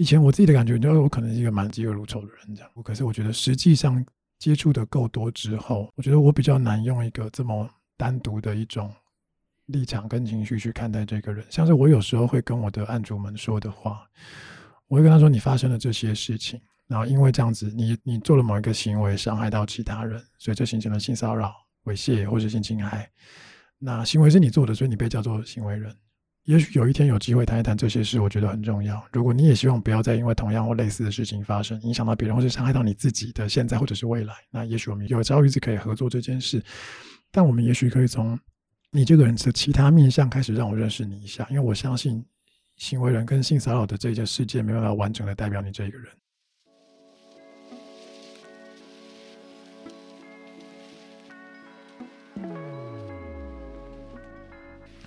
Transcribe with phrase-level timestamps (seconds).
[0.00, 2.70] 以前我自己的感觉，就是我可能是一个蛮嫉恶如仇的人，这样。
[2.82, 4.02] 可是我觉得实际上
[4.38, 8.90] 接触的够多之后，我觉得我比较难用一个这么单独的一种
[9.66, 11.44] 立场跟情绪去看待这个人。
[11.50, 14.08] 像是我有时候会跟我的案主们说的话，
[14.88, 21.54] 我会跟他说：“你发生了这些事情，然后因为这样子，你你做了某一个行为，伤害到其他人，所以这形成了性骚扰、
[21.84, 23.06] 猥亵或者性侵害。
[23.78, 25.94] 那行为是你做的，所以你被叫做行为人。”
[26.50, 29.00] 也许有一天有机会谈一谈这些事，我觉得很重要。
[29.12, 36.60] 如果你也希望不要再因为同样或类似的事情发生，影响到别人或者伤害到你自己的现在或者是未来，那也许我们有朝一日可以合作这件事。
[37.30, 38.36] 但我们也许可以从
[38.90, 42.20] 你这个人的其他面向开始，让我认识你一下，因为我相信
[42.78, 46.08] 行为人跟性骚扰的这件事件没办法完整的代表你这一个人。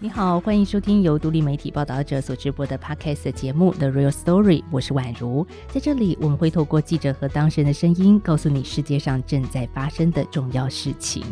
[0.04, 5.48] 你好，欢迎收听由独立媒体报道者所直播的 Podcast 节目《The Real Story》，我是宛如。
[5.70, 11.24] 在这里，我们会透过记者和当事人的声音，告诉你世界上正在发生的重要事情。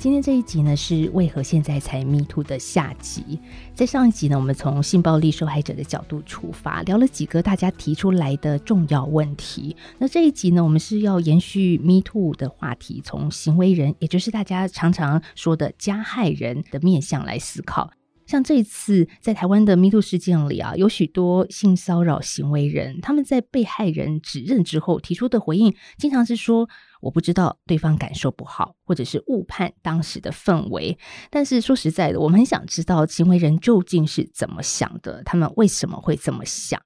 [0.00, 3.38] 今天这一集呢，是为何现在才 Me Too 的下集。
[3.74, 9.76] 在上一集呢，我们从性暴力受害者的角度出发，聊了几个大家提出来的重要问题。
[9.98, 17.90] 那这一集呢，我们是要延续 Me Too 的话题，从行为人，也就是大家常常说的加害人的面相来思考。
[18.30, 26.68] 像这一次在台湾的 Me Too 事件里啊，有许多性骚扰行为人，他们在被害人指认之后提出的回应，经常是说
[27.00, 30.96] 我不知道对方感受不好，或者是误判当时的氛围。
[31.28, 36.80] 但是说实在的，我们很想知道行为人究竟是怎么想的，他们为什么会这么想？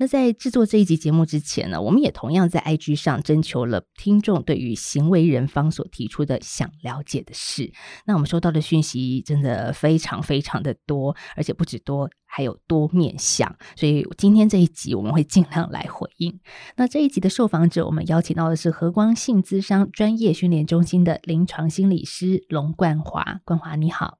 [0.00, 7.70] 那在制作这一集节目之前呢，我们也同样在 IG 上征求了听众对于行为人方所提出的想了解的事。
[8.06, 13.54] 那我们收到的讯息真的非常非常的多，而且不止多，还有多面向。
[13.76, 16.40] 所以今天这一集我们会尽量来回应。
[16.76, 23.42] 那这一集的受访者，我们邀请到的是和光性咨商专业训练中心的临床心理师龙冠华。
[23.44, 24.16] 冠华你好，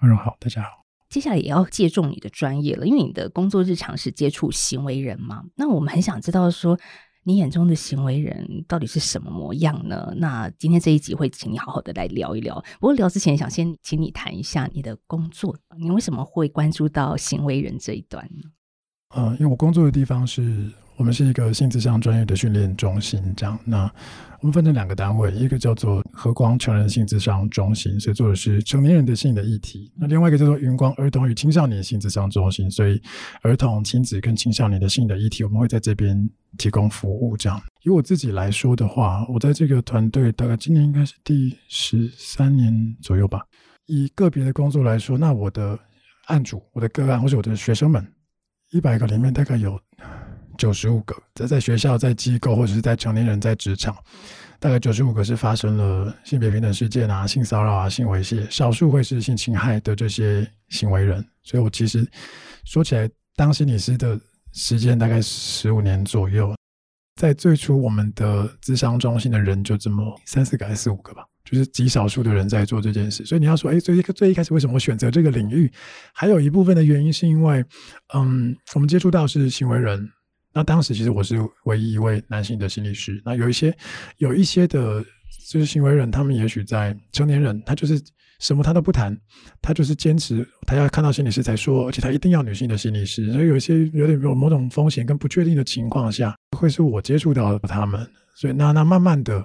[0.00, 0.87] 观众好，大家好。
[1.08, 5.42] 接下来也要借重你的专业了，因为你的工作日常是接触行为人嘛。
[5.56, 6.78] 那我们很想知道说，
[7.24, 10.12] 你眼中的行为人到底是什么模样呢？
[10.16, 12.62] 那今天这一集会请你好好的来聊一聊。
[12.80, 18.50] 不过聊之前，想先请你谈一下你的工作，你为什么会关注到行为人这一端呢？
[19.14, 20.70] 呃，因为我工作的地方是。
[20.98, 23.56] 我们是一个性咨商专业的训练中心，这样。
[23.64, 23.84] 那
[24.40, 33.00] 我们分成两个单位，一个叫做和光成人性咨商中心，所以做的是成年人的性的议题；那另外一个叫做云光儿童与青少年性咨商中心，所以
[33.42, 37.36] 儿童、亲子跟青少年的性的议题，我们会在这边提供服务。
[37.36, 37.62] 这样。
[37.84, 43.40] 以我自己来说的话，我在这个团队大概今年应该是第十三年左右吧。
[43.86, 45.78] 以个别的工作来说，那我的
[46.26, 48.04] 案主、我的个案或者我的学生们，
[48.72, 49.80] 一百个里面大概有。
[50.58, 53.96] 九十五个在在学校、在机构或者是在成年人在职场，
[54.58, 61.24] 大概九十五个是发生了性别平等事件啊、性骚扰啊、性猥亵，少数会是性侵害的这些行为人。
[61.42, 62.06] 所以我其实
[62.64, 64.20] 说起来，当心理师的
[64.52, 66.54] 时间大概十五年左右。
[67.14, 73.24] 在最初，我们的咨商中心的人就这么三四个还是四五个吧，就是极少数的人在做这件事。
[73.24, 75.68] 所以你要说，哎，最一最一开始为什么我选择这个领域？
[76.12, 77.64] 还有一部分的原因是因为，
[78.14, 80.08] 嗯，我们接触到是行为人。
[80.52, 83.20] 那当时其实我是唯一一位男性的心理师。
[83.24, 83.76] 那有一些
[84.16, 85.04] 有一些的，
[85.50, 88.00] 就是行为人，他们也许在成年人，他就是
[88.40, 89.16] 什么他都不谈，
[89.60, 93.30] 他就是坚持他要看到心理师才说，而且他一定要女性的心理师。
[93.32, 98.04] 所以有一些有点有某种风险跟不确定的情况下，会是我接触到他们。
[98.36, 99.38] 所以那那慢慢的，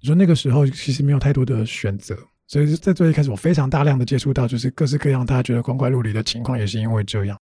[0.00, 2.16] 你说那个时候其实没有太多的选择。
[2.46, 7.38] 所以在最一开始，我非常大量的接触到就是各式各样大家觉得光怪陆离的情况，也是因为这样。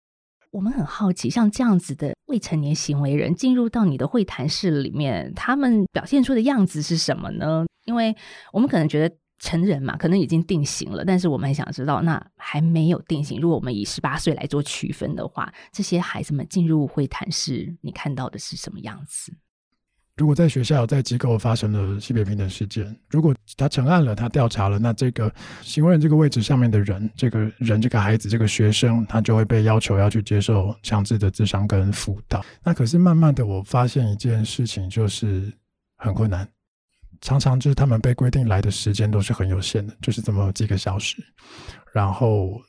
[0.56, 7.66] 我们很好奇，像这样子的未成年行为人进入到你的会谈室里面，他们表现出的样子是什么呢？
[7.84, 8.16] 因为
[8.54, 13.42] 我们可能觉得成人嘛，可能已经定型了，但是我们很想知道，那还没有定型。
[13.42, 19.34] 如果我们以十八岁来做区分的话，这些孩子们进入会谈室，你看到的是什么样子？
[20.18, 25.30] 如果在学校、在机构发生了性别平等事件，如果他成案了，他调查了，那这个
[25.62, 32.42] 行为人这个位置上面的人，这个人、这个孩子、这个学生，他就会被要求要去接受强制的智商跟辅导。
[32.64, 35.52] 那可是慢慢的，我发现一件事情，就是
[35.98, 36.48] 很困难，
[37.20, 41.18] 常常就是他们被规定来的时间都是很有限的，就是这么几个小时。
[41.92, 42.62] 然后，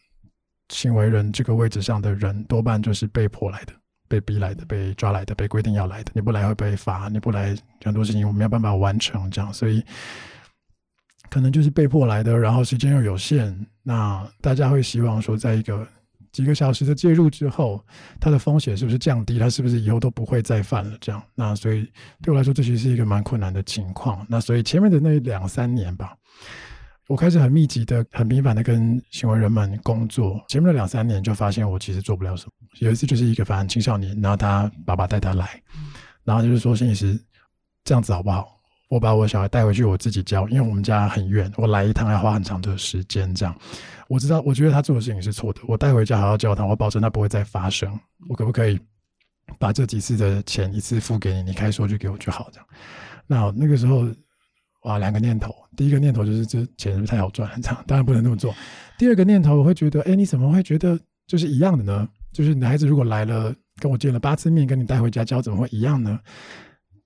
[0.71, 3.73] 行为人这个位置上的人，多半就是被迫来的。
[4.09, 6.13] 被逼来的，被抓来的，被规定要来的。
[6.15, 9.85] 你不来会被罚，你不来很多事情我没有办法完成，这样，所以
[11.31, 12.37] 可能就是被迫来的。
[12.39, 15.87] 然后时间又有限，那大家会希望说，在一个
[16.33, 17.85] 几个小时的介入之后，
[18.21, 19.39] 它的风险是不是降低？
[19.39, 20.97] 它是不是以后都不会再犯了？
[21.01, 21.91] 这样，那所以
[22.23, 24.27] 对我来说，这其实是一个蛮困难的情况。
[24.29, 26.15] 那所以前面的那两三年吧，
[27.09, 30.45] 我开始很密集的、很频繁的跟行为人们工作。
[30.49, 32.53] 前面的两三年就发现我其实做不了什么。
[32.81, 35.63] 有一次就是一个反正青少年，然后他爸爸带他来，
[36.25, 37.19] 然后就是说心理师
[37.85, 38.49] 这样子好不好？
[38.89, 43.33] 我把我小孩带回去，我自己教，因为我们家很远，我来一趟要花很长的时间。
[43.35, 43.57] 这样，
[44.09, 45.61] 我知道，我觉得他做的事情是错的。
[45.67, 47.89] 我带回家好好教他，我保证他不会再发生。
[48.29, 48.79] 我可不可以
[49.59, 51.43] 把这几次的钱一次付给你？
[51.45, 52.49] 你开收据给我就好。
[52.53, 52.69] 这样，
[53.27, 54.07] 那那个时候，
[54.87, 55.55] 哇，两个念头。
[55.77, 57.51] 第一个念头就是这钱是不是太好赚？
[57.61, 58.55] 这样，当然不能那么做。
[58.97, 62.09] 第二个念头，我会觉得，哎，你怎么会觉得就是一样的呢？
[62.33, 66.19] 就是你的孩子如果来了，跟我见了八次面，跟你带回家教，怎么会一样呢？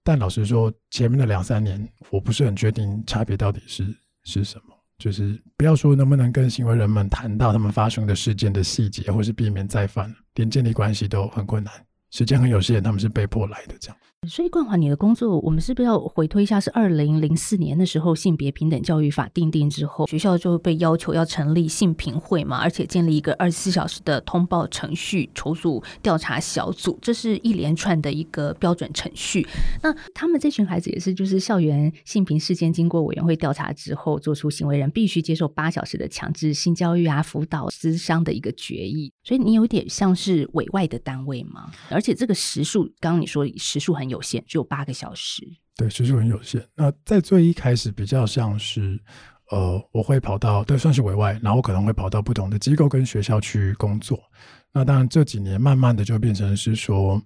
[0.05, 3.85] 但老实说，前面的两三年，我不是很确定差别到底是
[4.25, 4.75] 是什么。
[4.99, 11.73] 就是不要说能不能跟行为人们谈到他们发生的事件的细节，或是避免再犯，连建立关系都很困难。
[12.11, 13.97] 时间很有限，他们是被迫来的，这样。
[14.29, 16.61] 所以冠华，你的工作，我们是不是要回推一下？
[16.61, 29.49] 是二零零四年的时候，性别平等教育法订定之后，学校就被要求要成立性平会嘛，而且建立一个二十四小时的通报程序，筹组调查小组，这是一连串的一个标准程序。
[29.83, 39.11] 那他们这群孩子也是，就是校园性平事件经过委员会调查之后，做出行为人必须接受八小时的强制性教育啊、辅导、咨商的一个决议。
[39.25, 41.71] 所以你有点像是委外的单位吗？
[41.89, 45.43] 而且这个时数，刚刚你说时数很有限，只有八个小时。
[45.77, 46.63] 对，时数很有限。
[46.75, 49.01] 那在最一开始，比较像是，
[49.51, 54.21] 呃，我会跑到，对，算是委外，然后可能会跑到不同的机构跟学校去工作。
[54.73, 57.19] 那当然这几年慢慢的就变成是说，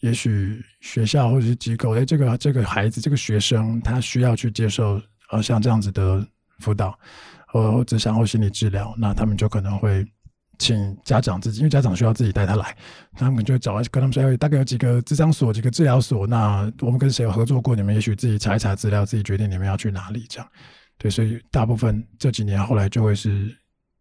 [0.00, 5.00] 也许学校或者是机构，哎，这个这个孩子这个学生他需要去接受
[5.30, 6.26] 呃像这样子的
[6.58, 6.98] 辅导，
[7.46, 10.06] 或或者想或心理治疗，那他们就可能会。
[10.58, 12.76] 请家长自己，因为家长需要自己带他来，
[13.14, 17.74] 他们就找跟他们说，大概有几个咨商所、几个治疗所，那我们跟谁有合作过？
[17.76, 20.24] 你们也许自己查一查资料，自己决定你们要去哪里。
[20.28, 20.48] 这样，
[20.98, 23.56] 对，所以大部分这几年后来就会是，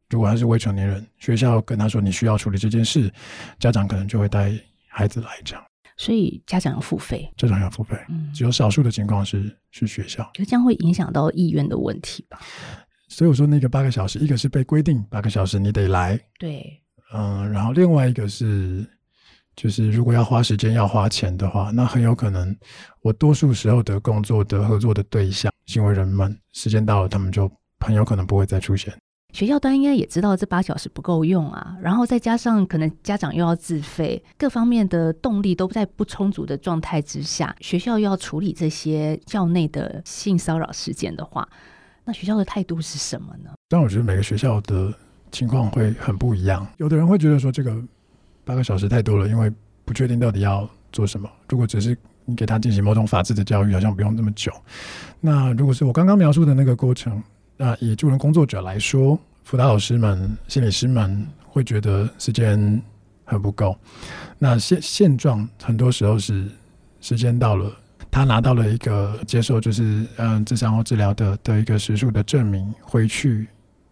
[0.09, 3.11] 如果他是未成年人，学校跟他说你需要处理这件事，
[3.59, 4.53] 家长可能就会带
[4.87, 5.63] 孩子来这样。
[5.95, 12.39] 所以家长要付费，家长要付费，嗯，只有少数的情况是是学校，就这样会影响到意愿的问题吧。
[13.13, 16.81] 所以我说那个八个小时，一个是被规定八个小时你得来，对，
[17.13, 18.83] 嗯，然后另外一个是，
[19.55, 22.55] 就是如果要花时间要花钱的话，那很有可能
[23.03, 27.47] 我多数时候的工作的合作的对象行为人们，时间到了，他们就
[27.81, 28.91] 很有可能不会再出现。
[29.31, 41.47] 学校端应该也知道这八小时不够用啊，然后再加上可能家长又要自费，各方面的动力都在不充足的状态之下，学校又要处理这些校内的性骚扰事件的话。
[42.05, 43.49] 那学校的态度是什么呢？
[43.69, 44.93] 但我觉得每个学校的
[45.31, 46.67] 情况会很不一样。
[46.77, 47.75] 有的人会觉得说这个
[48.43, 49.51] 八个小时太多了，因为
[49.85, 51.29] 不确定到底要做什么。
[51.47, 54.51] 如果只是你给他进行某种法治的教育，好像不用那么久。
[55.21, 57.23] 那如果是我刚刚描述的那个过程，
[57.55, 62.81] 那以助人工作者来说，辅导老师们、心理师们会觉得时间
[63.23, 63.77] 很不够。
[64.37, 66.49] 那现现状很多时候是
[66.99, 67.71] 时间到了。
[68.13, 73.47] 他拿到了一个接受，就是嗯，咨商或治疗的的一个时数的证明，回去，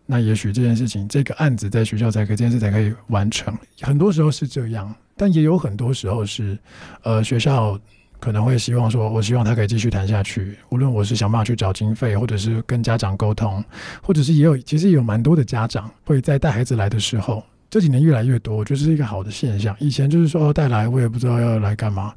[0.06, 3.52] 那也许这件事情，这个案子在学校才可以，这件事才可以完成。
[3.82, 6.56] 很多时候是这样，但也有很多时候是，
[7.02, 7.76] 呃，学校
[8.20, 10.56] 可能会希望说，我希望他可以继续谈下去。
[10.70, 13.64] 无论我是想办法去找经费，或者是跟家长沟通，
[14.04, 19.76] 或者是也有，其实也有蛮多的家长会在带孩子来的时候，这几年越来越多，我觉得是一个好的现象。
[19.80, 22.14] 以前就是说，带来我也不知道要来干嘛，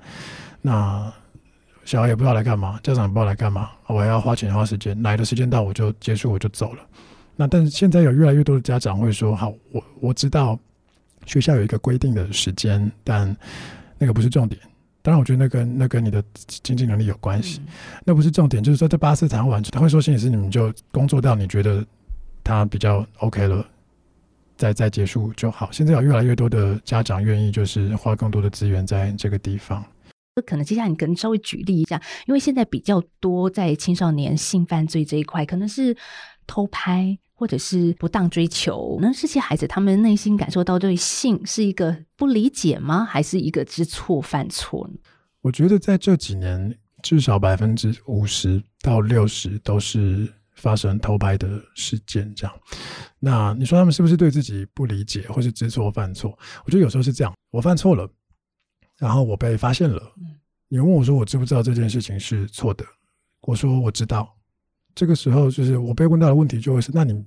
[0.61, 1.11] 那。
[1.85, 6.83] 小孩也不知道来干嘛，家长也不知道来干嘛，我还要花钱花时间，来的时间到我就结束我就走了。
[7.37, 10.59] 那但是现在有越来越多的家长会说：好，我我知道
[11.27, 13.37] 学校有一个规定的时间，但
[13.99, 14.61] 那个不是重点。
[15.03, 17.73] 当然，我觉得那跟那跟你的经济能力有关系，嗯、
[18.05, 18.63] 那不是重点。
[18.63, 21.85] 就是说这八次谈完，他会说心理师，你们就工作到你觉得
[22.43, 23.67] 他比较 OK 了，
[24.57, 25.69] 再再结束就好。
[25.71, 29.85] 现在有越来越多的家长愿意就是花更多的资源在这个地方。
[30.43, 35.97] 可能接下来你可能稍微举例一下，因为现在比较多在青少年性犯罪这一块，可能是
[36.47, 38.99] 偷拍或者是不当追求。
[39.01, 43.05] 那这些孩子他们内心感受到对性是一个不理解吗？
[43.05, 44.95] 还是一个知错犯错呢？
[45.41, 52.35] 我觉得在这几年，至少百分之五十到六十都是发生偷拍的事件。
[52.35, 52.53] 这样，
[53.21, 56.37] 那你说他们是不是对自己不理解，或是知错犯错？
[56.65, 58.11] 我觉得有时候是这样，我犯错了。
[58.99, 60.03] 然后我被发现了，
[60.69, 62.85] 你问我说我知不知道这件事情是错的？
[63.43, 64.35] 我说我知道。
[64.95, 67.25] 这个时候就是我被问到的问题就会是：那你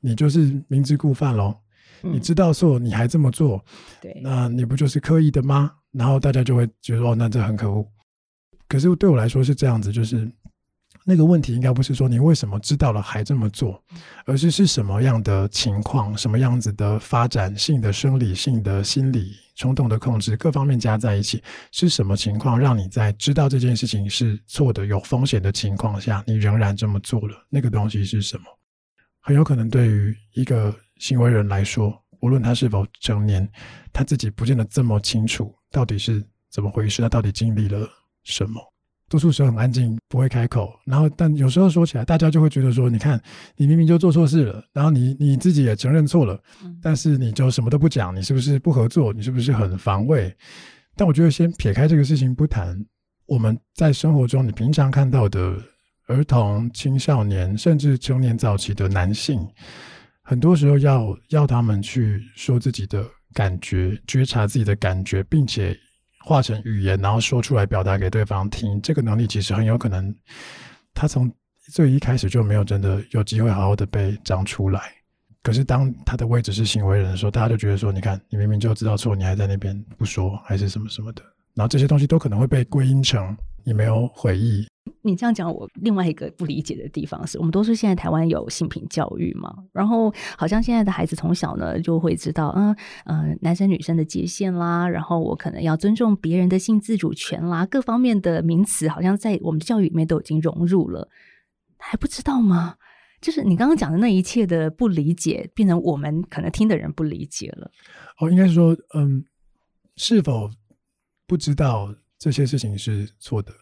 [0.00, 1.54] 你就是明知故犯喽？
[2.02, 3.62] 你知道错你还这么做，
[4.00, 5.72] 对，那你不就是刻意的吗？
[5.92, 7.86] 然后大家就会觉得哦，那这很可恶。
[8.66, 10.30] 可是对我来说是这样子，就是。
[11.02, 13.82] 那个问题应该不是说你为什么知道了还这么做，
[14.26, 27.46] 而是是什么样的情况、什么样子的发展性的、生理性的、心理冲动的控制，各方面加在一起，是什么情况让你在知道这件事情是错的、有风险的情况下，你仍然这么做了？
[27.50, 28.44] 那个东西是什么？
[29.20, 33.46] 很有可能对于一个行为人来说，无论他是否成年，
[33.92, 37.86] 他自己不见得这么清楚到底是怎么回事，他到底经历了
[38.24, 38.69] 什么。
[39.10, 40.72] 多数时候很安静，不会开口。
[40.86, 43.20] 然后，但有时候说起来，大家就会觉得说：“你看，
[43.56, 46.40] 你明明就做错事了，然后你你自己也承认错了，
[46.80, 49.12] 但是你就什么都不讲，你是不是不合作？
[49.12, 50.32] 你是不是很防卫？”
[50.94, 52.80] 但我觉得，先撇开这个事情不谈，
[53.26, 55.60] 我们在生活中你平常看到的
[56.06, 59.44] 儿童、青少年，甚至成年早期的男性，
[60.22, 65.76] 很多时候要要他们去说自己的感觉，觉察自己的感觉，并且。
[66.24, 68.80] 化成语言，然后说出来，表达给对方听。
[68.82, 70.14] 这个能力其实很有可能，
[70.94, 71.30] 他从
[71.72, 74.80] 最一开始就没有真的有机会好好的被讲出来。
[75.42, 81.22] 可是当他的位置是行为人的时候，大家就觉得说：“你看，你明明就知道错，你还在那边不说，还是什么什么的。”
[81.56, 83.34] 然后这些东西都可能会被归因成
[83.64, 84.66] 你没有回忆。
[85.02, 101.08] 你这样讲，我另外一个不理解的地方是，我们都说现在台湾有性平教育嘛，然后好像现在的孩子从小呢就会知道，嗯呃，男生女生的界限啦，然后我可能要尊重别人的性自主权啦，各方面的名词好像在我们的教育里面都已经融入了，
[101.78, 102.74] 还不知道吗？
[103.20, 107.70] 就是你刚刚讲的那一切的不理解，变成我们可能听的人不理解了。
[108.18, 109.24] 哦，应该是说，嗯，
[109.96, 110.50] 是否
[111.26, 113.52] 不知道这些事情是错的？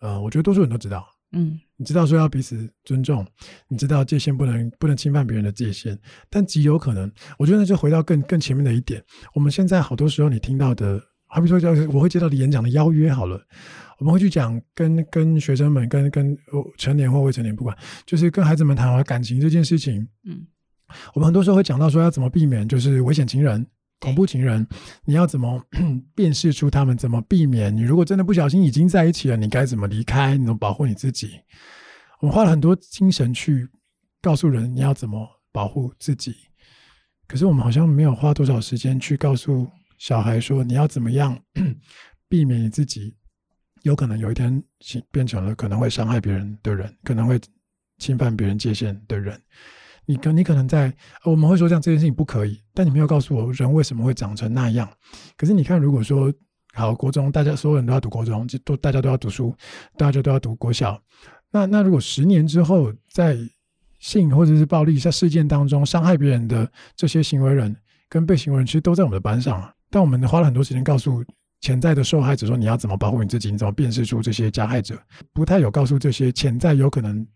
[0.00, 3.26] 呃，我觉得多数人都知道，嗯，你知道说要彼此尊重，
[3.68, 5.98] 你知道界限不能不能侵犯别人的界限，
[6.30, 13.38] 但极有可能，我觉得那就回到更更前面的一点，我们现在好多时候你听到的，好比说叫我会接到的演讲的邀约好了，
[13.98, 16.34] 我们会去讲跟跟学生们跟跟
[16.78, 20.46] 成年或未成年不管，就是跟孩子们谈好感情这件事情，嗯，
[21.12, 23.66] 我们很多时候会讲到说要怎么避免就是危险情人。
[24.00, 24.66] 恐怖情人，
[25.04, 25.62] 你要怎么
[26.14, 26.96] 辨识出他们？
[26.96, 27.74] 怎么避免？
[27.76, 30.36] 你如果真的不小心已经在一起了，你该怎么离开？
[30.36, 31.40] 你怎么保护你自己？
[32.20, 33.68] 我们花了很多精神去
[34.20, 36.34] 告诉人你要怎么保护自己，
[37.26, 41.38] 可是我们好像没有花多少时间去告诉小孩说你要怎么样
[42.28, 43.16] 避免你自己
[43.82, 44.62] 有可能有一天
[45.10, 47.40] 变成了可能会伤害别人的人，可能会
[47.98, 49.40] 侵犯别人界限的人。
[50.08, 50.90] 你可你可能在
[51.22, 54.88] 我们会说这样这件事情不可以，但你没有告诉我人为什么会长成那样。
[55.36, 56.32] 可是你看，如果说
[56.72, 59.54] 好国中，大家所有人都要读国中，就都大家都要读书，
[59.98, 60.98] 大家都要读国小。
[61.50, 63.36] 那那如果十年之后，在
[63.98, 67.76] 性或者是暴力在事件当中伤害别人的这些行为人
[68.08, 69.70] 跟被行为人，其实都在我们的班上。
[69.90, 71.22] 但我们花了很多时间告诉
[71.60, 74.98] 潜在的受害者说，你要怎么保护你自己，你怎么辨识出这些加害者，
[75.34, 77.26] 不太有告诉这些潜在有可能。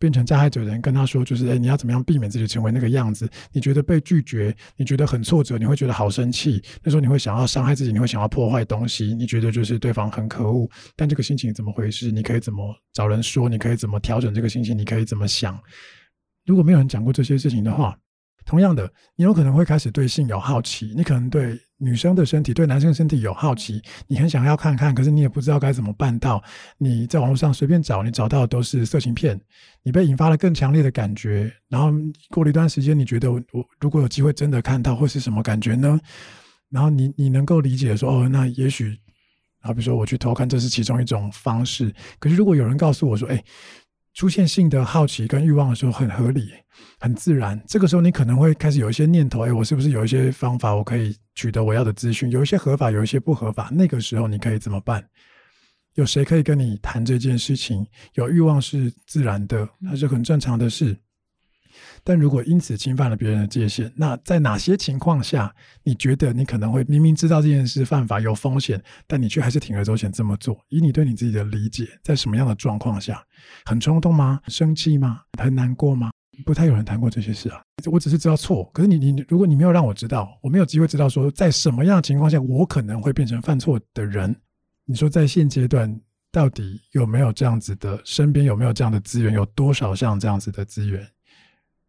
[0.00, 3.30] 变成加害者的人跟他说，就是诶、你要怎么样避免自己成为那个样子？
[3.52, 6.60] 你觉得被拒绝，你觉得很挫折，你会觉得好生气。
[6.82, 10.68] 那时候你会想要伤害自己，你会想要破坏东西，你觉得就是对方很可恶。
[10.96, 12.10] 但这个心情怎么回事？
[12.10, 13.46] 你可以怎么找人说？
[13.46, 14.76] 你可以怎么调整这个心情？
[14.76, 15.60] 你可以怎么想？
[16.46, 17.94] 如果没有人讲过这些事情的话，
[18.50, 26.42] 同样的，你有可能会开始对性有好奇，你可能对女生的身体、对男生的身体有好奇，你很想要看看，可是你也不知道该怎么办到。
[26.76, 29.40] 你在网络上随便找，你找到的都是色情片，
[29.84, 31.48] 你被引发了更强烈的感觉。
[31.68, 31.92] 然后
[32.30, 33.40] 过了一段时间，你觉得我
[33.78, 36.00] 如果有机会真的看到，会是什么感觉呢？
[36.70, 38.98] 然后你你能够理解说，哦，那也许，
[39.60, 41.94] 好比如说我去偷看，这是其中一种方式。
[42.18, 43.40] 可是如果有人告诉我说，哎。
[44.14, 46.50] 出现性的好奇跟欲望的时候很合理，
[46.98, 47.60] 很自然。
[47.66, 52.30] 这个时候你可能会开始有一些念头：哎，我是不是有一些方法我可以取得我要的资讯？
[52.30, 53.70] 有一些合法，有一些不合法。
[53.72, 55.04] 那个时候你可以怎么办？
[55.94, 57.86] 有谁可以跟你谈这件事情？
[58.14, 60.96] 有欲望是自然的，那是很正常的事。
[62.02, 70.58] 但如果因此侵犯了别人的界限，那在哪些情况下，你觉得你可能会明明知道这件事犯法有风险，但你却还是铤而走险这么做？
[70.68, 73.22] 以你对你自己的理解，在什么样的状况下，
[73.64, 74.40] 很冲动吗？
[74.48, 75.20] 生气吗？
[75.38, 76.10] 很难过吗？
[76.46, 77.60] 不太有人谈过这些事啊。
[77.90, 84.34] 我只是知道错，可是你你，如果你没有让我知道，我没有机会知道说，在什么样的情况下，我可能会变成犯错的人。
[84.86, 86.00] 你说在现阶段，
[86.32, 88.00] 到底有没有这样子的？
[88.04, 89.34] 身边有没有这样的资源？
[89.34, 91.06] 有多少像这样子的资源？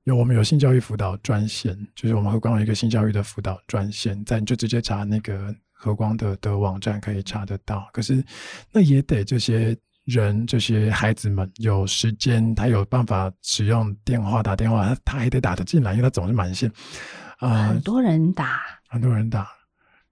[0.03, 7.87] 有，我们有性教育辅导专线，就是我们和光有一个性教育的辅导专线，在你就直接查那个和光的的网站可以查得到。
[7.93, 8.23] 可是
[8.71, 16.67] 那也得这些人、这些孩子们有时间，他有办法使用电话打电话，他还得打得进来，因为他总是满线。
[17.37, 19.47] 啊、呃，很多人打，很多人打。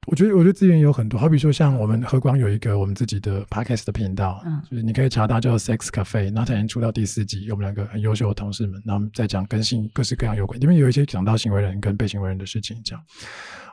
[0.07, 13.03] 我觉得，我觉得资源有很多，好比说像我们和光有一个我们自己的 podcast 的频道，嗯，就是你可以查到叫 Sex Cafe，那它已经出到第四集，有我们两个很优秀的同事们，然们在讲跟性各式各样有关，里面有一些讲到行为人跟被行为人的事情，这样。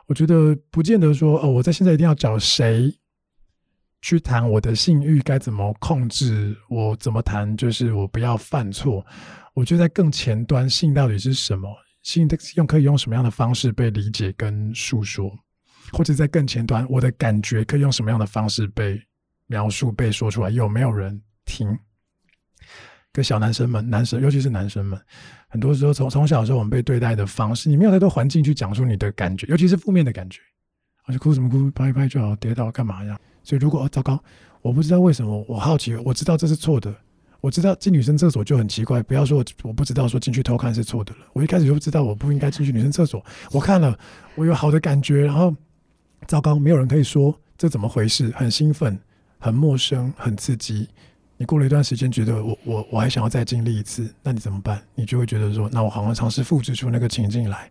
[0.05, 2.93] 我觉得不见得说哦，我在现在一定要找谁
[4.01, 9.03] 去谈我的性欲该怎么控制，我怎么谈就是我不要犯错。
[9.53, 11.67] 我觉得在更前端，性到底是什么？
[12.03, 15.29] 性的用可以用什么样的方式被理解跟诉说？
[15.91, 19.01] 或者在更前端，我的感觉可以用什么样的方式被
[19.47, 20.49] 描述、被说出来？
[20.49, 21.67] 有没有人听？
[23.13, 24.99] 跟小男生们、男生，尤其是男生们，
[25.47, 30.39] 很多时候从从小的时候，我们被对待的方式，你没有太多环境去讲述你的感觉，尤其是负面的感觉，
[31.05, 33.17] 而且哭什么哭，拍一拍就好，跌倒干嘛呀？
[33.41, 34.23] 所以如果哦糟糕，
[34.61, 36.93] 我不知道为什么，我好奇，我知道这是错的，
[37.41, 43.97] 我知道进女生厕所就很奇怪，不要说我我不知道说进去偷看是错的了，我一开始就知道我不应该进去女生厕所，我看了，
[44.35, 45.55] 我有好的感觉，然后。
[46.25, 48.31] 糟糕，没有人可以说这怎么回事？
[48.35, 48.97] 很兴奋，
[49.39, 50.87] 很陌生，很刺激。
[51.37, 54.81] 你过了一段时间，觉得我我我还想要再经历一次，那你怎么办？
[54.95, 57.69] 你就会觉得说，那我好像尝试复制出那个情境来。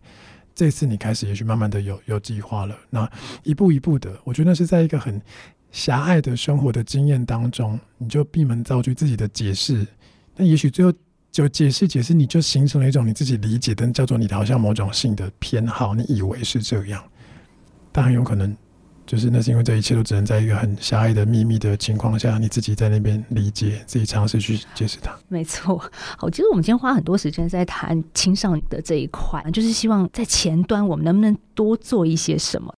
[0.55, 2.75] 这次你开始，也许慢慢的有有计划了。
[2.89, 3.07] 那
[3.43, 5.21] 一步一步的，我觉得那是在一个很
[5.71, 9.85] 狭隘的生活的经验当中，你就闭门造句自己的解释。
[10.35, 10.93] 那也许最后
[11.29, 17.03] 就解释解释，你就形成了一种你自己理解的，叫做你的好像某种性的偏好，你以为是这样。
[17.97, 18.55] 但很有可能，
[19.07, 25.17] 就是那是因为这一切都只能在一个很狭隘的秘密的情况下，你自己在那边理解，自己尝试去解释它。
[25.29, 25.83] 没错，
[26.15, 32.71] 好，其实我们今天花很多时间在谈青少年的这一块，就是希望在前端我们能不能多做一些什么。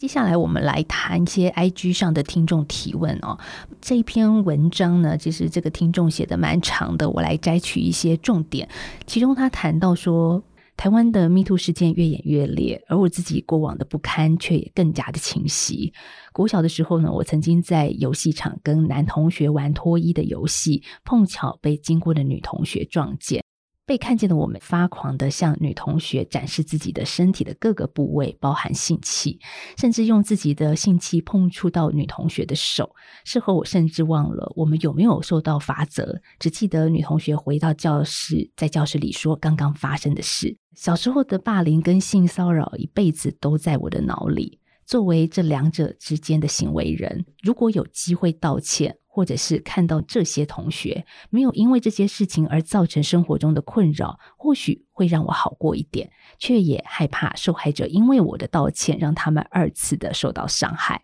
[0.00, 3.38] 接下来我们来谈一些 IG 上的听众提问哦。
[3.80, 8.68] 这一篇文章呢，其实这个听众写的蛮长的，我来摘取一些重点。
[9.06, 10.42] 其中他谈到说。
[10.76, 15.92] 台湾的 MeToo 事件越演越烈，而我自己过往的不堪却也更加的清晰。
[16.34, 23.45] 国小的时候呢，我曾经在游戏场跟男同学玩脱衣的游戏，碰巧被经过的女同学撞见。
[23.86, 29.38] 被看见的我们发狂地向女同学展示自己的身体的各个部位，包含性器，
[29.78, 32.92] 甚至用自己的性器碰触到女同学的手。
[33.24, 40.58] 事后我甚至忘了我们有没有受到罚则，只记得女同学回到教室，在教室里说刚刚发生的事。
[40.74, 44.58] 小时候的霸凌跟性骚扰，一辈子都在我的脑里。
[44.84, 48.96] 作为这两者之间的行为人，如果有机会道歉。
[49.16, 61.00] 或者是看到这些同学没有因为这些事情而造成生活中的困扰，或许会让我好过一点，却也害怕受害者因为我的道歉让他们二次的受到伤害。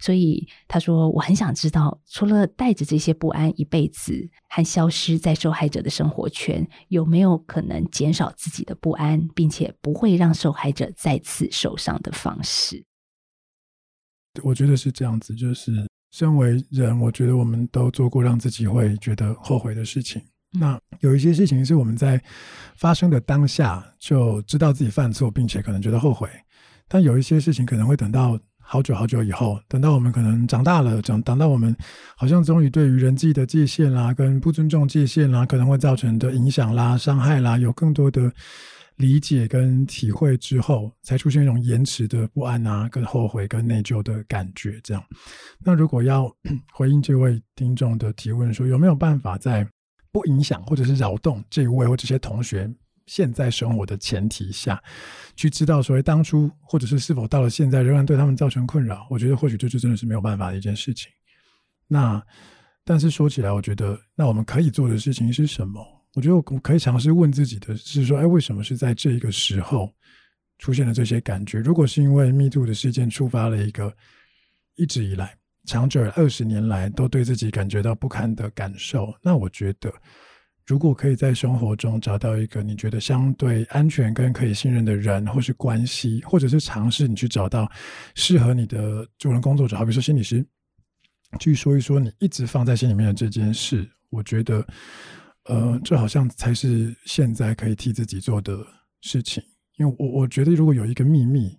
[0.00, 12.82] 所以他说，我很想知道，除了带着这些不安一辈子和消失在受害者的生活圈，有没有可能减少自己的不安，并且不会让受害者再次受伤的方式？
[14.42, 15.91] 我觉得是这样子，就是。
[16.12, 20.22] 身为人，我觉得我们都做过让自己会觉得后悔的事情。
[20.52, 22.22] 那有一些事情是我们在
[22.76, 26.28] 发生的当下就知道自己犯错，并且可能觉得后悔。
[26.86, 31.74] 但有一些事情可能会等到好久好久以后，等到我们可能长大了，长等到我们
[32.14, 38.30] 好像终于对于人际的界限啦、跟不尊重界限啦，可能会造成的影响啦、伤害啦，有更多的。
[38.96, 44.80] 理解跟体会之后，才出现一种延迟的不安啊，跟后悔跟内疚的感觉。
[44.84, 45.04] 这样，
[45.58, 46.30] 那如果要
[46.72, 49.66] 回应这位听众的提问，说有没有办法在
[50.12, 52.70] 不影响或者是扰动这一位或这些同学
[53.06, 54.80] 现在生活的前提下，
[55.34, 59.06] 去知道所谓当初或者是是否到了现在仍然对他们造成困扰？
[59.10, 61.10] 我觉得或许这就真的是没有办法的一件事情。
[61.88, 62.22] 那
[62.84, 65.84] 但是说起来，我觉得那我们可以做的事情是什么？
[66.14, 69.90] 我觉得我可以尝试问自己的是说，哎，为什么是在这个时候
[70.58, 71.58] 出现了这些感觉？
[71.58, 73.90] 如果是因为密度的事件触发了一个
[74.76, 79.90] 一直以来、长久二十年来都对自己感觉到不堪的感受，那我觉得，
[80.66, 87.66] 如果可以在生活中找到一个你觉得相对安全跟可以信任的人，或是关系，或者是尝试你去找到
[88.14, 90.44] 适合你的助人工作者，好比说心理师，
[91.40, 94.62] 去说一说你一直放在心里面的这件事，我觉得。
[95.44, 98.64] 呃，这好像才是现在可以替自己做的
[99.00, 99.42] 事情，
[99.76, 101.58] 因为我我觉得，如果有一个秘密，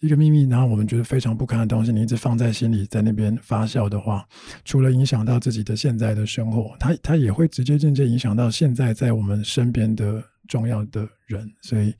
[0.00, 4.28] 一个秘密，然后我们觉得非常不堪的东西，你一直放在心里，在那边发酵的话，
[4.64, 11.94] 除了影响到自己的现在的生活，它它也会直接间接影响到现在在我们身边的重要的人，所以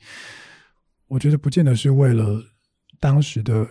[1.09, 2.43] 我觉得不见得是为了
[2.99, 3.67] 当时的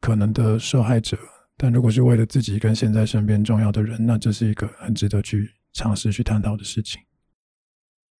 [0.00, 1.18] 可能的受害者，
[1.56, 5.50] 但如果是为了自己跟现在身边重要的人，那这是一个很值得去。
[5.72, 7.00] 尝试去探讨的事情。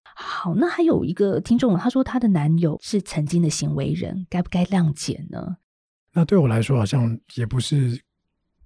[0.03, 5.57] 好，那还有一个听众，他说他的男友是曾经的行为人，该不该谅解呢？
[6.13, 7.99] 那对我来说，好像也不是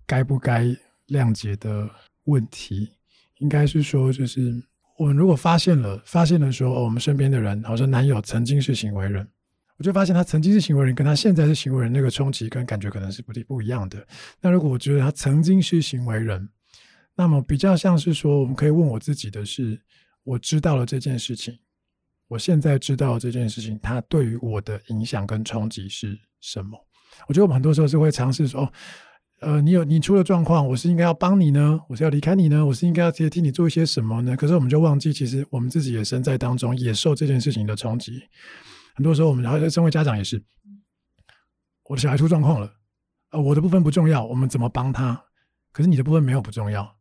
[0.06, 0.66] 该不该
[1.08, 1.90] 谅解的
[2.24, 2.90] 问题，
[3.38, 4.62] 应该是说，就是
[4.98, 9.26] 我们如果发现了，发现了说，哦，我们身边的人，好像男友曾经是行为人，
[9.78, 14.06] 我就发现他曾经是行为人，跟他现在是行为人，那个冲击跟感觉可能是不不一样的。
[14.42, 16.50] 那如果我觉得他曾经是行为人，
[17.16, 19.82] 那么比较像是说，我们可以问我自己的是。
[20.26, 21.56] 我知道了这件事情，
[22.28, 26.76] 我现在知道这件事情，它对于我的影响跟冲击是什么？
[27.28, 28.68] 我觉得我们很多时候是会尝试说，
[29.42, 34.36] 呃，你有你出了状况，我是应该要帮你呢，我是要离开你呢，我是应该要直接替你做一些什么呢？
[34.36, 38.24] 可是我们就忘记，其实我们自己也身在当中，也受这件事情的冲击。
[38.96, 40.44] 很多时候，我们然后身为家长也是，
[41.84, 42.74] 我的小孩出状况了，
[43.30, 45.24] 呃，我的部分不重要，我们怎么帮他？
[45.72, 46.95] 可是你的部分没有不重要，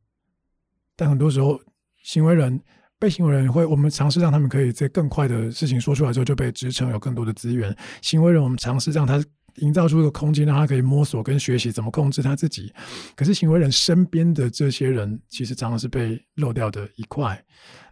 [0.97, 1.61] 但很多时候
[2.03, 2.61] 行为人。
[2.97, 7.77] 被行为人会，我们尝试让他们可以在更快的事情说出来之后就被支撑，有更多的资源。
[8.01, 9.23] 行为人，我们尝试让他
[9.57, 12.73] 营造出一个空间，让他可以摸索跟学习怎么控制他自己。
[13.15, 17.45] 可是行为人身边的这些人，其实常常是被漏掉的一块。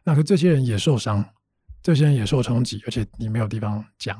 [0.03, 1.23] 那可这些人也受伤，
[1.83, 4.19] 这些人也受冲击，而且你没有地方讲。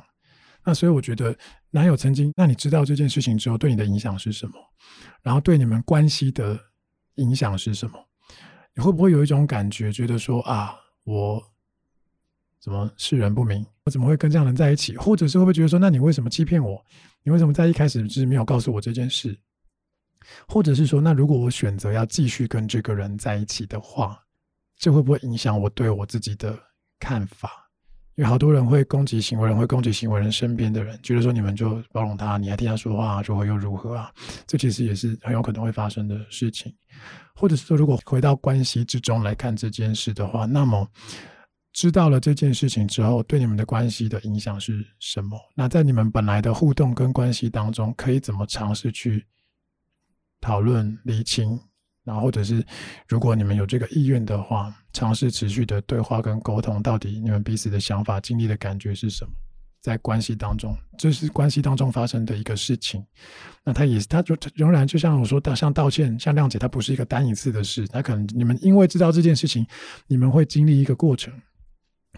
[0.63, 1.35] 那所以我觉得，
[1.71, 4.55] 男友曾经，那你知道这件事情之后，对你的影响是什么？
[5.23, 6.59] 然后对你们关系的
[7.15, 7.95] 影响是什么？
[8.75, 10.75] 你会不会有一种感觉，觉得说啊？
[11.05, 11.43] 我
[12.61, 13.67] 怎么世人不明？
[13.85, 14.97] 我怎么会跟这样人在一起？
[14.97, 16.83] 或者是会不会觉得说，那你为什么欺骗我？
[17.23, 19.37] 你为什么在一开始就是没有告诉我这件事？
[20.47, 24.19] 或者是说，那如果我选择要继续跟这个人在一起的话，
[24.77, 26.59] 这会不会影响我对我自己的
[26.99, 27.62] 看法？
[28.17, 34.13] 因为好多人会攻击行为人，会攻击行为人身边的人，觉得说你们就包容他，你还替他说话，如何又如何啊？
[34.47, 36.75] 这其实也是很有可能会发生的事情。
[37.35, 40.87] 或者是说，如果回到关系之中来看这件事的话，那么
[41.73, 45.39] 知道了这件事情之后，对你们的关系的影响是什么？
[45.55, 49.25] 那在你们本来的互动跟关系当中，可以怎么尝试去
[50.39, 51.59] 讨论理清？
[52.05, 52.65] 然后，或者是
[53.07, 59.33] 如果你们有这个意愿的话，尝试持续的对话跟沟通，到底你们彼此的想法、经历的感觉是什么？
[59.81, 63.05] 在关系当中，这是关系当中发生的一个事情。
[63.65, 67.85] 那他也，他就仍然就像我说的，像道歉、像谅解，它不是一个单一次的事。
[67.89, 69.67] 他可能你们因为知道这件事情，
[70.07, 71.35] 你们会经历一个过程。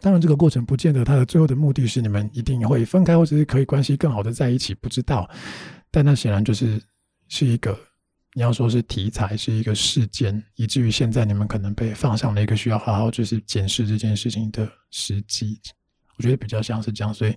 [0.02, 5.26] 当然，这个过程不见得它的最后的目的是你们一定会分开，或者是可以关系更好的在一起，不知道。
[5.90, 6.78] 但那显然就是
[7.28, 7.78] 是一个
[8.36, 15.60] 你要说是题材，是一个事件，以至于现在你们可能被放上了一个需要好好就是检视这件事情的时机。
[16.16, 17.36] 我觉得比较像是这样，所以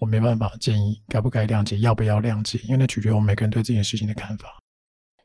[0.00, 4.56] 我没办法建议该不该谅解，要不要谅解，因为那取决于我们每个人对这件事情的看法。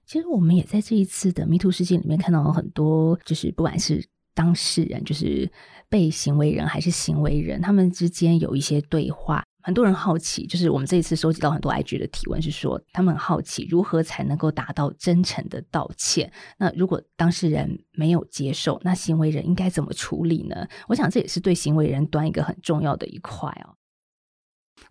[0.08, 4.04] 其实我们也在这一次的迷途事件里面看到了很多，就是不管是
[4.34, 5.50] 当事人，就是
[5.88, 9.44] 被行为人还是行为人，他们之间有一些对话。
[9.64, 16.32] 很多人好奇，就是我们这一次收集到很多 IG 的提问，是说他们很好奇如何才能够达到真诚的道歉。
[16.58, 20.68] 那如果当事人没有接受，那行为人应该怎么处理呢？
[20.88, 23.76] 我想这也是对行为人端一个很重要的一块哦。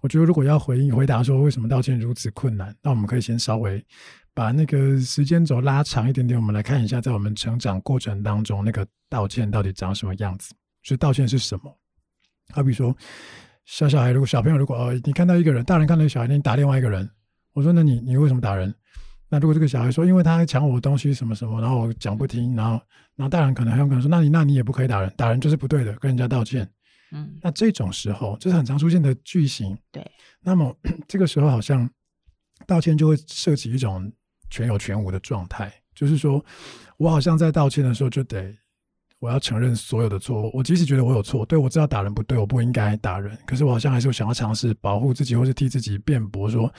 [0.00, 3.84] 我觉得如果要回应回答说为什么道歉如此困难，那我们可以先稍微
[4.32, 10.54] 把那个时间轴拉长一点点，我们来看一下在我们成长过程当中那个道歉到底长什么样子。
[10.82, 11.76] 就道歉是什么？
[12.52, 12.96] 好比说。
[13.70, 17.08] 小小孩，如果小朋友如果哦，你看到一个人，大人看到一个小孩，你打另外一个人，
[17.52, 18.74] 我说那你你为什么打人？
[19.28, 22.72] 那如果这个小孩说，因为他抢我东西什么什么，然后我讲不听，然后
[23.14, 26.68] 然后大人可能很有可能说，那你那你也不可以打人，打人就是不对的，跟人家道歉。
[27.12, 29.78] 嗯，那这种时候这是很常出现的句型。
[29.92, 30.04] 对，
[30.40, 31.88] 那么 这个时候好像
[32.66, 34.12] 道歉就会涉及一种
[34.50, 36.44] 全有全无的状态，就是说
[36.96, 38.52] 我好像在道歉的时候就得。
[39.20, 46.72] 我要承认所有的错误，我即使觉得我有错，对，我知道打人不对，我不应该打人，可是我好像还是想要尝试保护自己，或是替自己辩驳说，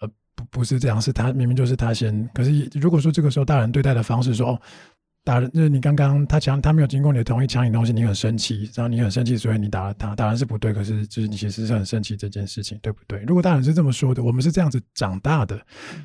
[0.00, 2.28] 呃，不，不是这样，是他明明就是他先。
[2.34, 4.60] 可是如果说这个时候大人对待的方式说，哦，
[5.22, 13.20] 打人就是你刚刚他抢，他没有经过你的同意抢你东西，你很生气，然后你很生气，所以你打了他，打人是不对，可是就是你其实是很生气这件事情，对不对？
[13.22, 15.64] 如果大人是这么说的，我们是这样子长大的，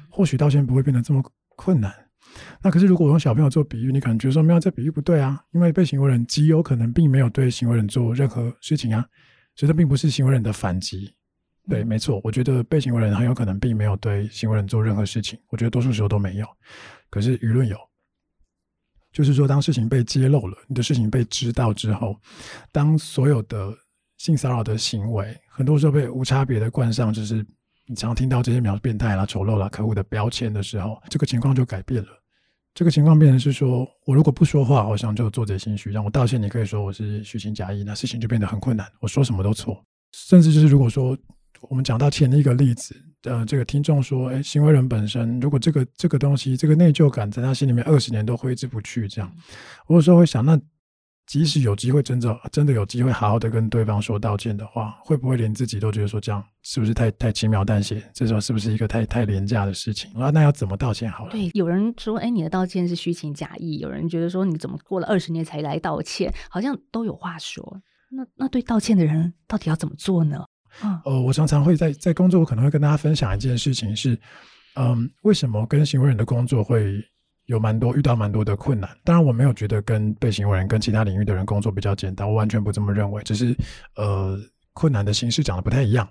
[0.10, 1.24] 或许道歉不会变得这么
[1.56, 1.91] 困难。
[2.63, 9.04] 那可是，如果我用小朋友做比喻，你可能觉得说，没有，这比喻不对啊，因为被行为人极有可能并没有对行为人做任何事情啊，
[9.56, 11.12] 所以这并不是行为人的反击。
[11.69, 16.47] 对，没错，我觉得被行为人很有可能并没有对行为人做任何事情，我觉得多数时候都没有。
[17.10, 17.78] 可是舆论有，
[19.12, 22.15] 就是说，当事情被揭露了，你的事情被知道之后，
[22.71, 23.74] 当所有的
[24.17, 27.45] 性骚扰的行为，很多时候被无差别的冠上，就是。
[27.88, 32.10] 你常听到这些描述变态啦、丑陋啦、可恶的标签的时候，这个情况就改变了。
[32.74, 38.88] 这个情况变成是说，我如果不说话，好像就做贼心虚，让我道歉，你可以说我是虚情假意，那事情就变得很困难。
[39.00, 41.18] 我说什么都错，甚至就是如果说
[41.62, 49.32] 我们讲到前一个例子，呃，这个听众说，哎，行为人本身如果这个这个东西，这个内疚感在他心里面二十年都挥之不去，这样，
[49.88, 50.60] 我有时候会想那。
[51.32, 58.04] 即使有机会真的真的有机会好好的跟对方说道歉的话，会不会连自己都觉得说这样是不是太太轻描淡写？
[58.13, 60.12] 这时候是不是一个太太廉价的事情？
[60.12, 61.32] 啊，那要怎么道歉好了？
[61.32, 66.30] 对，有人说，哎，你的道歉是虚情假意；有人觉得说，你怎么过了二十年才来道歉？
[66.50, 67.82] 好像都有话说。
[68.10, 70.44] 那那对道歉的人到底要怎么做呢？
[70.82, 74.20] 啊，呃，我常常会在在工作，我可能会跟大家分享一件事情是，
[74.76, 77.02] 嗯，为什么跟行为人的工作会。
[77.52, 83.54] 有蛮多遇到蛮多的困难，当然我没有觉得跟被行为人跟其他领域的人工作比较简单，我完全不这么认为，只是
[83.98, 84.40] 呃
[84.72, 86.08] 困难的形式讲的不太一样。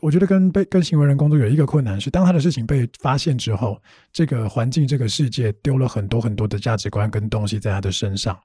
[0.00, 3.78] 我觉得跟被跟行为人工作有一个困难是，当他的事情被发现之后，
[4.10, 8.38] 这个环境这个世界丢了很多很多的价值观跟东西在他的身上，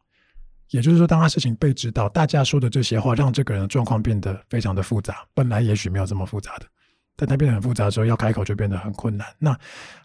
[0.71, 6.65] 也就是说，当他事情被知道，大家说的这些话让这个人的状况变得非常的复杂，本来也许没有这么复杂的。
[7.21, 9.27] 但他变得很复杂的时候，要开口就变得很困难。
[9.37, 9.51] 那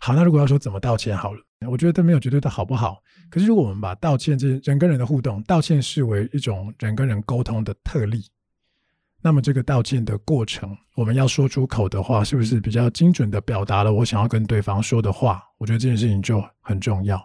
[0.01, 3.03] 好，那如果要说怎么道歉好了，我觉得都没有绝对的好不好。
[3.31, 8.25] 可是如果我们把道歉这人跟人的互动，道歉视为一种人跟人沟通的特例，
[9.23, 15.43] 那么这个道歉的过程，我们要说出口的话，是不是比较精准的表达了我想要跟对方说的话？
[15.59, 17.21] 我觉得这件事情就很重要。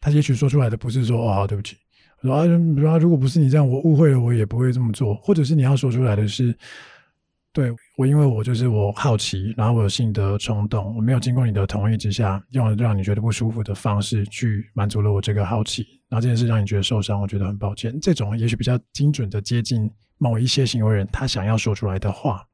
[0.00, 1.76] 他也许说出来的不是说哦，对不起，
[2.22, 2.44] 说啊，
[2.98, 5.14] 如果不是你这样，我误会了，我也不会这么做。
[5.16, 6.56] 或者是你要说出来的是。
[7.54, 17.96] 对我，因为我就是我好奇，然后我有性的冲动，我没有经过你的同意之下，用让你觉得不舒服的方式去满足了我这个好奇，然后这件事让你觉得受伤，我觉得很抱歉。
[18.00, 19.88] 这种也许比较精准的接近
[20.18, 22.44] 某一些行为人他想要说出来的话，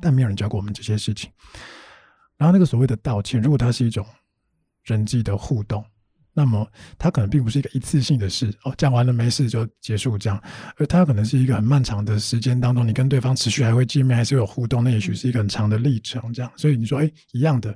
[0.00, 1.30] 但没有人教过我们这些事情。
[2.36, 4.04] 然后那个所谓的道歉，如果它是一种
[4.82, 5.84] 人际的互动。
[6.38, 10.38] 那么，它可能并不是一个一次性的事哦，讲完了没事就结束这样，
[10.76, 16.52] 而它可能是一个很漫长的时间当中，你跟对方持续还会见面，还是有互动，那也许是一个很长的历程这样。
[16.54, 17.74] 所以你说，哎，一样的，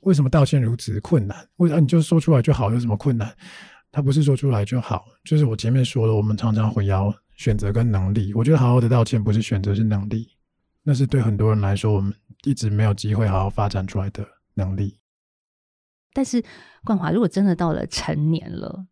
[0.00, 1.34] 为什么道歉如此困难？
[1.56, 2.70] 为啥你就说出来就好？
[2.70, 3.34] 有什么困难？
[3.90, 8.34] 它不是说出来就好，就是我前面说了，我们常常混淆选择跟能力。
[8.34, 10.28] 我觉得好好的道歉不是选择，是能力，
[10.82, 12.12] 那是对很多人来说，我们
[12.44, 14.22] 一直没有机会好好发展出来的
[14.52, 14.97] 能力。
[16.18, 16.42] 但是
[16.82, 18.84] 冠华，如果真的到了成年了，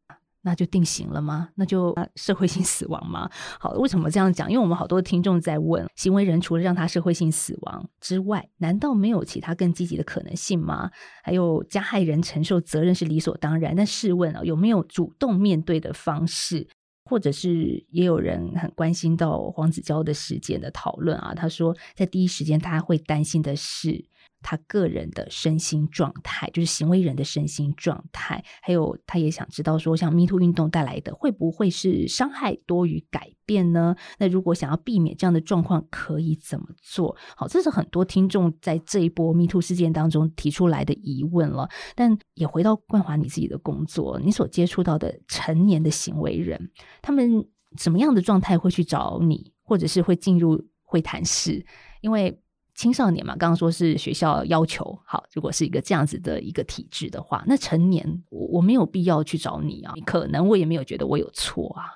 [0.42, 1.48] 那就定型了吗？
[1.56, 3.28] 那就社会性死亡吗？
[3.58, 4.48] 好，为什么这样讲？
[4.48, 10.88] 因为我们好多听众在问，行为人除了让他社会性死亡之外，难道没有其他更积极的可能性吗？
[11.24, 16.68] 还有加害人承受责任是理所当然，但试问啊，有没有主动面对的方式？
[17.06, 24.04] 或者是也有人很关心到黄子佼的事件的讨论啊，他说在第一时间他会担心的是。
[24.48, 33.96] 他个人的身心状态，就是行为人的身心状态，还有他也想知道说，像 MeToo 运动带来的会不会是伤害多于改变呢？
[34.20, 37.16] 那如果想要避免这样的状况，可以怎么做？
[37.36, 41.68] 好，这是很多听众在这一波 MeToo 事件当中提出来的疑问了。
[41.96, 46.70] 但也回到冠华你自己的工作，你所接触到的成年的行为人，
[47.02, 47.44] 他们
[47.78, 51.66] 什么样的状态会去找你，或者是会进入会谈室？
[52.00, 52.40] 因为
[52.76, 61.88] 青少年嘛，刚刚说是学校要求好，如果是一个这样子的一个体制的话，那成年我我没有必要去找你啊，可能我也没有觉得我有错啊。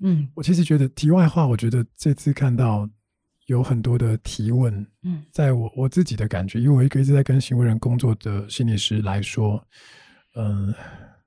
[0.00, 2.88] 嗯，我其实觉得题外话，我觉得这次看到
[3.46, 9.60] 有很多的提问，嗯，在我我自己的感觉，因为我一个一直在跟行为人工作的心理师来说，
[10.36, 10.74] 嗯、呃，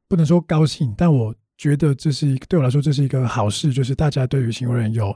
[0.07, 5.13] 不能说高兴，但我觉得这是一个对我来说这是一个好事，就是大家对于行为人有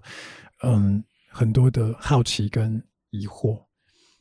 [0.64, 3.65] 嗯很多的好奇跟疑惑。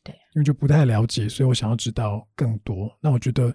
[0.05, 2.97] 对，因为就不太了解，所以我想要知道更多。
[3.01, 3.53] 那我觉得，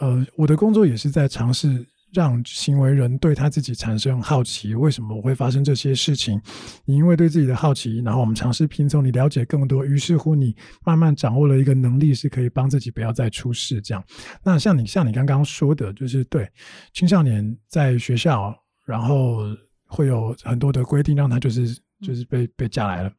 [0.00, 6.40] 呃，我的工作也是在尝试让行为人对他自己产生好奇，为什么我会发生这些事情？
[6.84, 13.82] 你因为对自己的好奇，然后我们尝试拼凑，你了解更多，于是乎你慢慢掌握了一个能力，是可以帮自己不要再出事。
[13.82, 14.02] 这样，
[14.44, 16.48] 那像你像你刚刚说的，就是对
[16.92, 18.54] 青少年在学校，
[18.86, 19.38] 然后
[19.86, 23.12] 会有很多的规定，让他就是就是被被架来了。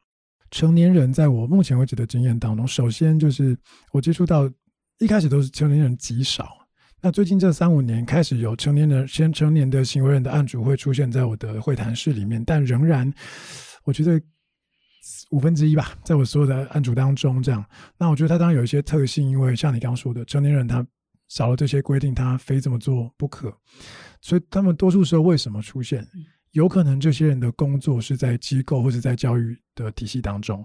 [0.50, 3.56] 成年人在我目前为止的经验当中，首先就是
[3.92, 4.50] 我接触到
[4.98, 6.48] 一开始都是成年人极少，
[7.00, 13.12] 那最近这三五年开始有成年人先成年的行为人的案主会出现在我的会谈室里面，但仍然
[13.84, 14.20] 我觉得
[15.30, 17.64] 五分之一吧，在我所有的案主当中这样。
[17.98, 20.84] 那我觉得他当然有一些特性，因为像你刚刚说的，成年人他
[21.28, 23.54] 少了这些规定，他非这么做不可，
[24.20, 26.06] 所以他们多数时候为什么出现？
[26.52, 30.64] 有可能这些人的工作是在机构或者在教育的体系当中，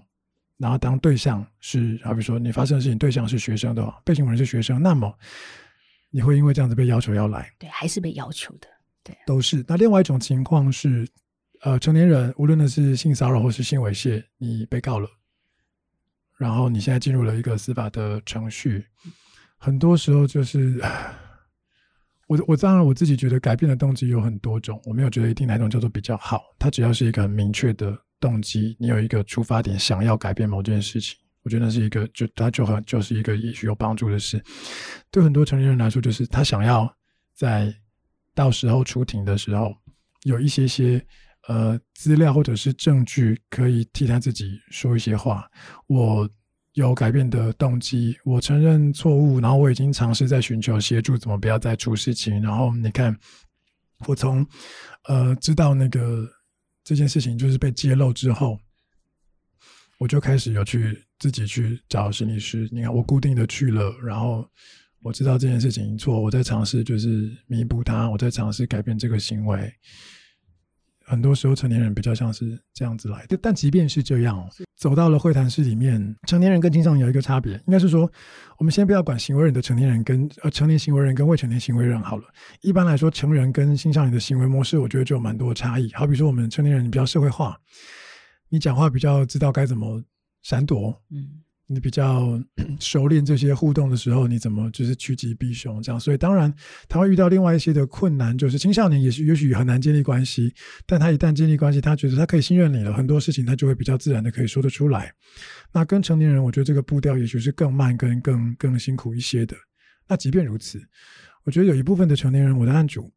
[0.56, 5.12] 然后当对象是，好比说你发生的事情对象是学生的话，被行为人是学生，那么
[6.10, 7.52] 你会因为这样子被要求要来？
[7.58, 8.68] 对，还是被要求的，
[9.02, 9.64] 对，都是。
[9.68, 11.06] 那另外一种情况是，
[11.60, 15.08] 呃，成年人无论的是性骚扰或是性猥亵，你被告了，
[16.38, 18.86] 然后你现在进入了一个司法的程序，
[19.58, 20.80] 很多时候就是。
[22.26, 26.42] 我我当然我自己觉得改变的动机有很多种，我没有觉得一定哪种叫做比较好。
[26.58, 34.42] 它只要是一个很明确的动机，你有一个出发点，想要改变某件事情，我觉得那是一个就它就很就是一个也许有帮助的事。
[35.10, 36.90] 对很多成年人来说，就是他想要
[37.34, 37.74] 在
[38.34, 39.74] 到时候出庭的时候
[40.22, 41.04] 有一些些
[41.48, 45.46] 呃资料或者是证据可以替他自己说一些话。
[45.86, 46.28] 我。
[46.74, 52.42] 有改变的动机，我承认错误，然后我已经尝试在寻求协助，怎么不要再出事情。
[52.42, 53.16] 然后你看，
[54.06, 54.44] 我从
[55.04, 56.28] 呃知道那个
[56.82, 58.58] 这件事情就是被揭露之后，
[59.98, 62.68] 我就开始有去自己去找心理师。
[62.72, 64.44] 你看，我固定的去了，然后
[65.00, 69.72] 我知道这件事情错，我在尝试就是弥补它，我在尝试改变这个行为。
[71.04, 73.38] 很多时候，成年人比较像是这样子来的。
[73.40, 78.10] 但即便是这样，走到了会谈室里面，成年人跟青少年有一个差别，应该是说，
[78.58, 82.24] 我们先不要管行为人的成年人跟呃成年行为人跟未成年行为人好了。
[82.62, 85.90] 一般来说，成人跟青少年的行为模式，我觉得就有蛮多的差异。
[85.92, 87.56] 好比说，我们成年人比较社会化，
[88.48, 90.02] 你讲话比较知道该怎么
[90.42, 91.42] 闪躲，嗯。
[91.66, 92.38] 你比较
[92.78, 95.98] 熟练这些互动的时候，你怎么就是趋吉避凶这样？
[95.98, 96.54] 所以当然
[96.88, 100.52] 他会遇到另外一些的困难，就是青少年也是也许很难建立关系，
[100.86, 105.12] 但他一旦建立关系，他觉得他可以信任你了，很多事情他就会比较自然的可以说得出来。
[105.72, 109.56] 那跟成年人，我觉得这个步调也许是更慢、跟更更辛苦一些的。
[110.06, 110.78] 那即便如此，
[111.44, 113.10] 我觉得有一部分的成年人，我的案主，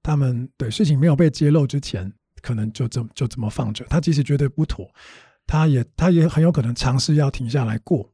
[0.00, 4.88] 他们对事情没有被揭露之前，可能就这么就这么放着，他即使觉得不妥。
[5.50, 8.08] 他也他也很有可能尝试要停下来过，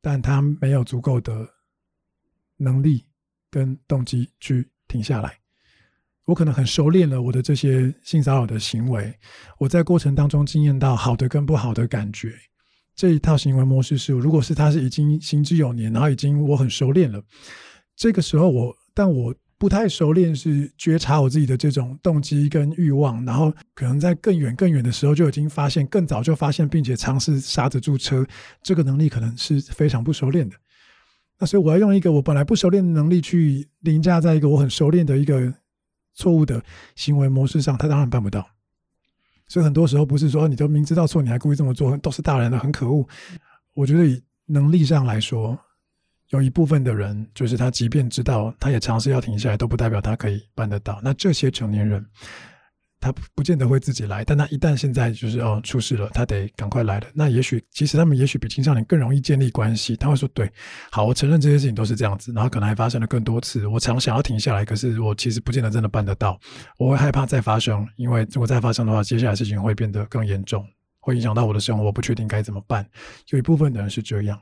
[0.00, 1.44] 但他没有足够的
[2.58, 3.04] 能力
[3.50, 5.36] 跟动机去停下来。
[6.26, 9.12] 我可能很熟练了我的这些性骚扰的行为，
[9.58, 12.32] 我在过程当中经验到好的跟不好的感觉。
[12.94, 17.20] 这一套行为模式是，如果是他是已经行之有年，然后已经我很熟练了，
[17.96, 19.34] 这个时候我，但我。
[19.58, 28.26] 不太熟练是觉察我自己的这种动机跟欲望，然后可能在更远更远的时候就已经发现，更早就发现，并且尝试刹得住车，
[28.62, 30.54] 这个能力可能是非常不熟练的。
[31.38, 35.52] 那所以我要用一个我本来不熟练的能力去凌驾在一个我很熟练的一个
[36.12, 36.62] 错误的
[36.94, 38.46] 行为模式上，他当然办不到。
[39.46, 43.06] 所以很多时候不是说你都明知道错你还故意这么做，都是大人的很可恶。
[43.72, 45.58] 我觉得以能力上来说。
[46.30, 51.00] 有一部分的人，就是他，即便知道，他也尝试要停下来，都不代表他可以办得到。
[51.02, 52.04] 那这些成年人，
[52.98, 57.06] 他不见得会自己来，但他一旦现在就是哦出事了，他得赶快来了。
[57.14, 59.94] 那也许，其实他们也许比青少年更容易建立关系。
[59.94, 60.50] 他会说：“对，
[60.90, 63.64] 好，我承认这些事情都是这样子，然后可能还发生了更多次。
[63.68, 66.36] 我常想要停下来，可是我其实不见得真的办得到。
[66.78, 70.66] 我会害怕再发生，因为如果再发生的话，接下来事情会变得更严重，
[70.98, 71.84] 会影响到我的生活。
[71.84, 72.84] 我不确定该怎么办。
[73.28, 74.36] 有一部分的人是这样。”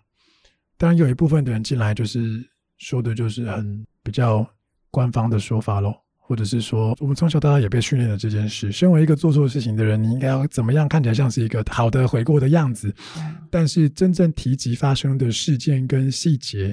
[0.76, 2.44] 当然，有一部分的人进来就是
[2.78, 4.44] 说的，就是很比较
[4.90, 8.72] 官方的说法喽，或者是说，我们从小到大也被训练了这件事。
[8.72, 12.92] 身为一个做错事情的人，你应该要怎么样看起来像是一个好的悔过的样子？
[13.50, 16.66] 但是真正提及发生的事件跟细节，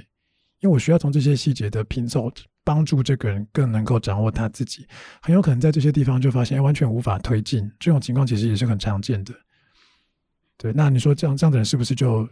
[0.62, 2.32] 因为我需要从这些细节的拼凑，
[2.64, 4.88] 帮助这个人更能够掌握他自己。
[5.22, 7.72] 很有可能在这些地方就发现，哎，完全无法推进。
[7.80, 9.34] 这种情况其实也是很常见的。
[10.58, 12.28] 对，那你说这样这样的人是不是就？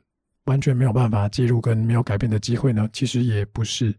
[0.45, 2.89] 完全没有办法介入跟没有改变的机会呢？
[2.91, 3.95] 其实也不是，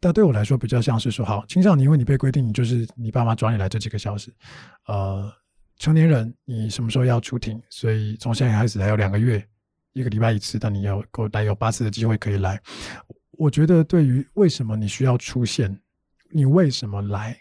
[0.00, 4.32] 但对我来说比较像是说，好，青少年因为你被规定，你就是你爸妈抓你来这几个小时，
[4.86, 5.32] 呃，
[5.78, 7.60] 成年人你什么时候要出庭？
[7.68, 9.46] 所以从现在开始还有两个月，
[9.92, 12.60] 一个礼拜一次，但你要够来有八次的机会可以来。
[13.32, 15.76] 我觉得对于为什么你需要出现，
[16.30, 17.36] 你为什么来，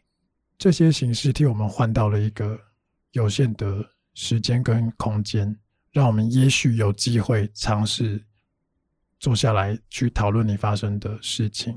[0.57, 2.59] 这些形式替我们换到了一个
[3.11, 5.55] 有限的时间跟空间，
[5.93, 8.21] 让我们也许有机会尝试。
[9.19, 11.73] 坐下来去讨论你发生的事情，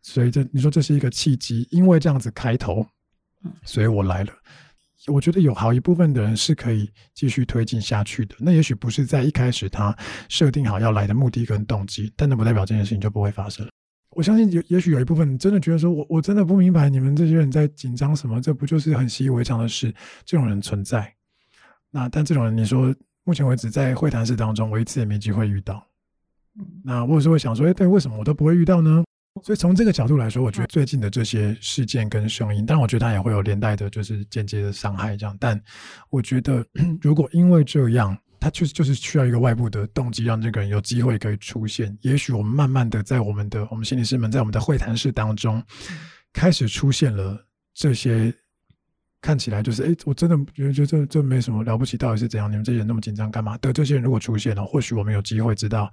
[0.00, 2.86] 所以这你说这是一个契机，因为这样子开头，
[3.64, 4.32] 所以我来了。
[5.08, 8.36] 我觉得有好一部分的人是可以继续推进下去的。
[8.38, 9.92] 那也许不是在一开始他
[10.28, 13.68] 设定好要来的目的跟动机，但那不代表这件事情就不会发生。
[14.10, 19.92] 我相信有，也许有一部分真的觉得说，我我真的不明白你们这些人在紧张什么，这不就是很习以为常的事？
[20.24, 21.12] 这种人存在。
[21.90, 22.94] 那但这种人，你说
[23.24, 25.86] 目前为止在会谈室当中，我一次也没机会遇到。
[26.84, 29.04] 那我有时候会想说，哎，对，为什么我都不会遇到呢？
[29.42, 35.34] 所以从这个角度来说，我觉得最近的这些事件跟声音，当然我觉得它也会有连带的，就是间接的伤害这样。
[35.40, 35.58] 但
[36.10, 36.62] 我觉得，
[37.00, 41.96] 如果因为这样，它确实就是需要一个外部的动机，让这个人有机会可以出现。
[42.02, 45.62] 也许我们慢慢的在我们的我们心理师们在我们的会谈室当中，
[46.34, 47.42] 开始出现了
[47.72, 48.34] 这些
[49.22, 52.50] 看起来就是哎，我真的觉得这这没什么了不起，到底是怎样？
[52.50, 53.56] 你们这些人那么紧张干嘛？
[53.58, 55.90] 的这些人如果出现了，或许我们有机会知道，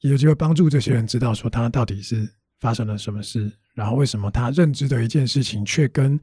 [0.00, 2.26] 有机会帮助这些人知道说他到底是
[2.60, 3.52] 发生了什么事。
[3.74, 6.18] 然后为什么他认知的一件事情，却跟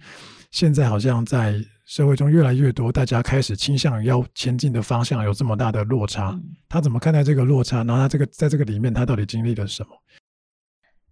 [0.52, 6.40] 现在好像在社会中越来越多大家开始倾向要前进的方向有这么大的落差？
[6.70, 7.84] 他怎么看待这个落差？
[7.84, 9.90] 然后他这个在这个里面，他到底经历了什么？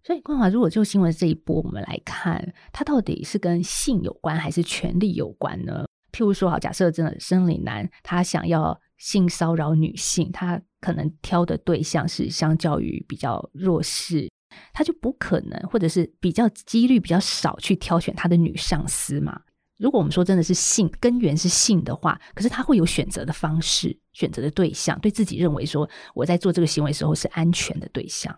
[0.09, 5.85] 所以，冠华，如果就新闻这一波我们来看，他到底是跟性有关还是权力有关呢？
[6.11, 14.27] 譬如说，好，假设真的生理男他想要性骚扰女性，他可能挑的对象是相较于比较弱势。
[14.73, 19.39] 他就不可能，或者是比较几率比较少去挑选他的女上司嘛？
[19.77, 28.35] 如果我们说真的是性根源是性的话，可是他会有选择的方式，选择的对象，对自己认为说我在做这个行为时候是安全的对象。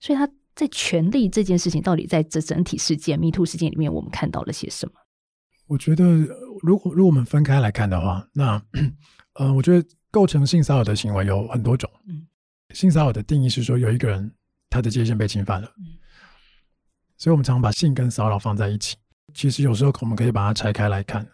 [0.00, 4.94] 所以他在权力这件事情，到底在这整体事件 MeToo 事件里面，我们看到了些什么？
[5.66, 6.04] 我觉得，
[6.62, 8.62] 如果如果我们分开来看的话，那
[9.34, 11.90] 呃，我觉得构成性骚扰的行为有很多种。
[12.08, 12.26] 嗯，
[12.74, 14.32] 性骚扰的定义是说有一个人。
[14.70, 15.72] 他的界限被侵犯了，
[17.16, 18.96] 所以我们常常把性跟骚扰放在一起。
[19.32, 21.24] 其实有时候我们可以把它拆开来看。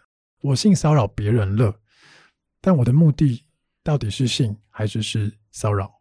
[0.43, 1.73] 我性骚扰别人了，
[2.61, 3.43] 但我的目的
[3.83, 5.91] 到底是性还是是骚扰？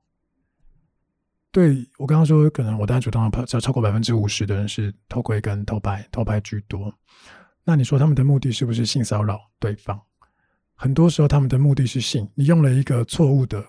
[1.53, 6.93] 对，我刚刚说，可能我当主动的超超过百分之五十的人是偷窥跟偷拍，偷拍居多。
[7.65, 10.01] 那你说他们的目的是不是性骚扰对方？
[10.75, 13.65] 很多时候他们的目的是性，你用了一个错误的、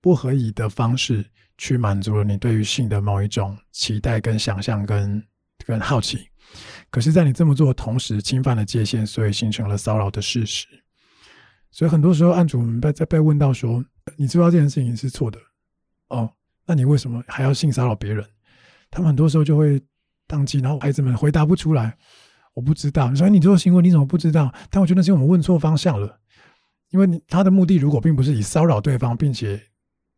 [0.00, 1.24] 不合宜的方式。
[1.58, 5.22] 去满足了你对于性的某一种期待、跟想象、跟
[5.64, 6.26] 跟好奇，
[6.90, 10.66] 可是，在你这么做的同时，侵犯了界限，所以形成了骚扰的事实。
[11.70, 13.84] 所以很多时候，案主被在被问到说
[14.16, 15.38] ：“你知道这件事情是错的
[16.08, 16.28] 哦，
[16.66, 18.24] 那你为什么还要性骚扰别人？”
[18.90, 19.80] 他们很多时候就会
[20.26, 21.96] 当机，然后孩子们回答不出来
[22.54, 26.18] ：“我不知道。”所以：“你做行为，你怎么不知道？”但我觉得是因为我们问错方向了，
[26.90, 29.60] 因为你他的目的如果并不是以骚扰对方，并且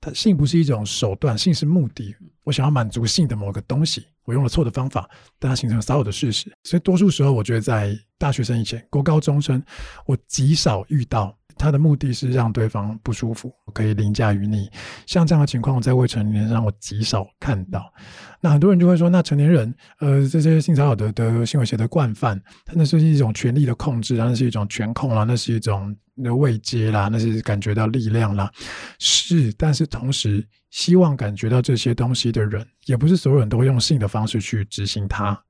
[0.01, 0.12] 他。
[0.12, 2.14] 性不是一种手段，性是目的。
[2.42, 6.53] 我想要满足性的某个东西，我用了错的方法，但它形成了骚扰的事实。
[6.64, 9.64] 所以多数时候，我觉得在大学生以前，国高中生，
[10.05, 11.34] 我极少遇到。
[11.57, 14.71] 他的目的是让对方不舒服，可以凌驾于你。
[15.07, 17.93] 像这样的情况，在未成年人上我极少看到。
[18.41, 28.51] 那很多人就会说，那成年人，呃，这些性骚扰的的行为学的惯犯，他那是一种权力的控制，那是一种权控啦，那是一种的慰藉啦，那是感觉到力量啦。
[28.99, 35.41] 是，但是同时，希望感觉到这些东西的人，也不是所有人都会用性的方式去执行它。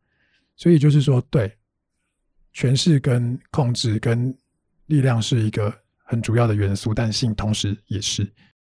[0.57, 1.53] 所以就是说，对，
[2.53, 4.33] 权势跟控制跟
[4.87, 5.73] 力量是一个。
[6.05, 8.31] 很主要的元素，但性同时也是。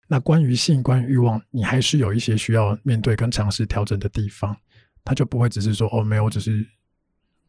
[0.07, 4.57] 那关于性，关于欲望，你还是有一些需要面对跟尝试调整的地方。
[5.05, 6.67] 他就不会只是说哦，没有，只是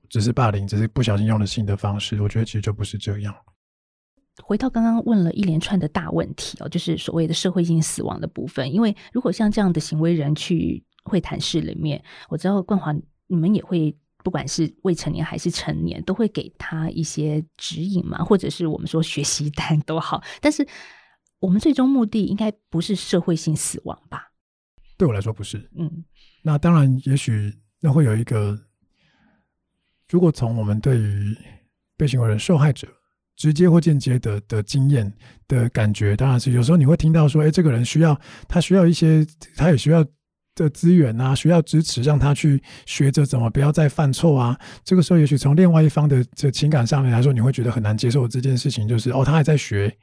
[0.08, 2.20] 只是霸凌，只是不小心用了性的方式。
[2.22, 3.34] 我觉得其实就不是这样。
[4.42, 8.72] 回到刚刚问了一连串的大问题哦，就是所谓的社会性死亡的部分。
[8.72, 12.92] 因为如果像这样的行为人去会谈室里面，我知道冠华
[13.26, 13.96] 你们也会。
[14.22, 20.22] 不管是未成年还是成年，都会给他一些指引嘛，或者是我们说学习单都好。
[20.40, 20.66] 但是
[21.38, 24.32] 我们最终目的应该不是社会性死亡吧？
[24.98, 25.70] 对我来说不是。
[25.76, 26.04] 嗯，
[26.42, 28.58] 那当然，也许那会有一个，
[30.08, 31.36] 如果从我们对于
[31.96, 32.86] 被行为人受害者
[33.36, 35.10] 直接或间接的的经验
[35.48, 40.04] 的感觉，当然是有时候你会听到说，哎，这个人需要，他需要一些，他也需要。
[40.60, 44.58] 的资源啊，需要支持，让他去学着怎么不要再犯错啊。
[44.84, 49.96] 这个时候，也许从另外一方的这情感上面来说，你会觉得很难接受这件事情，就是哦，他还在学，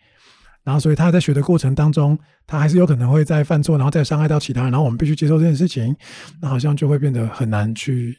[0.63, 5.95] 然后所以他在学的过程当中，他还是有可能会再犯错，然后再伤害到其他人，然后我们必须接受这件事情，
[6.41, 8.17] 那好像就会变得很难去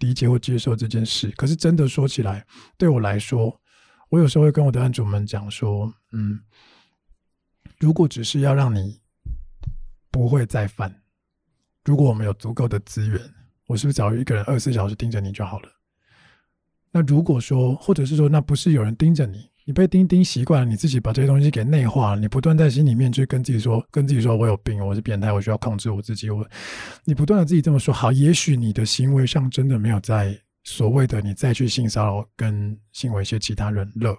[0.00, 1.30] 理解或接受这件事。
[1.36, 2.44] 可是真的说起来，
[2.76, 3.58] 对我来说，
[4.10, 6.38] 我有时候会跟我的案主们讲说，嗯，
[7.78, 9.01] 如果只是要让你。
[10.12, 10.94] 不会再犯。
[11.84, 13.20] 如果我们有足够的资源，
[13.66, 15.68] 我是不是找一个人二十四小时盯着你就好了？
[16.92, 26.28] 那如果说，或者是说，那不是有人盯着你，你被盯盯习惯了，你自己把这些东西给内化了，你不断在心里面去跟自己说，跟自己说我有病，我是变态，我需要控制我自己。
[26.28, 26.46] 我，
[27.04, 34.14] 你不断的自己这么说，好，也许你的行为上真的没有在所谓的你再去性骚扰跟性猥亵其他人了。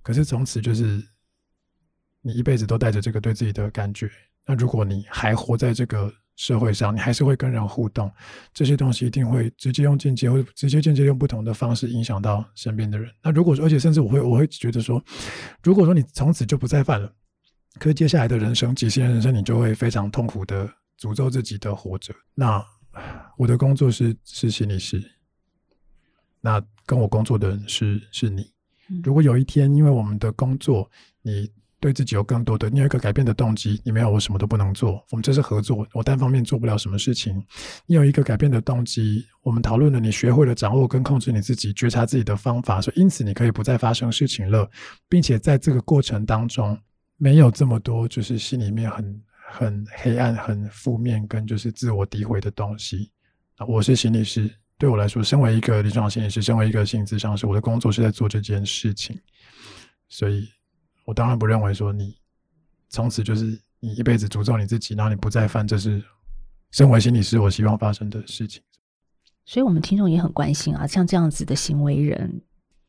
[0.00, 1.04] 可是从此就是
[2.22, 4.08] 你一辈子都带着这个对自己的感觉。
[4.48, 8.10] 那如果你还活在这个社会上，你还是会跟人互动，
[8.54, 13.12] 这些东西一定会直接用间接或者直接间接用不同的方式影响到身边的人。
[13.22, 15.04] 那如果说，而且甚至我会我会觉得说，
[15.62, 17.12] 如果说你从此就不再犯了，
[17.78, 20.66] 可是接下来的人生几十年人生，你就会非常痛苦的
[20.98, 22.14] 诅咒自己的活着。
[22.34, 22.64] 那
[23.36, 25.02] 我的工作是是心理师，
[26.40, 28.50] 那跟我工作的人是是你。
[29.04, 30.90] 如果有一天因为我们的工作，
[31.20, 35.00] 你对自己有更多的，你有一个改变的动机，你没有，我什么都不能做。
[35.10, 37.40] 我们这是合作，我单方面做不了什么事情。
[37.86, 44.68] 你有一个改变的动机，我们讨论了，你学会了掌握跟控制你自己、觉察自己的方法，所以因此你可以不再发生事情了，
[45.08, 46.76] 并且在这个过程当中
[47.16, 53.08] 没有这么多就是心里面很很黑暗、很负面跟就是自我诋毁的东西。
[53.56, 59.16] 啊，我是心理师，对我来说，身为一个临床心理师，身为一个心理咨商师，我的工作是在做这件事情，
[60.08, 60.48] 所以。
[61.08, 62.14] 我当然不认为说你
[62.90, 66.04] 从此就是你一辈子诅咒你自己，然后你不再犯，这是
[66.70, 68.62] 身为心理师我希望发生的事情。
[69.46, 72.42] 所以，我们听众也很关心啊，像这样子的行为人，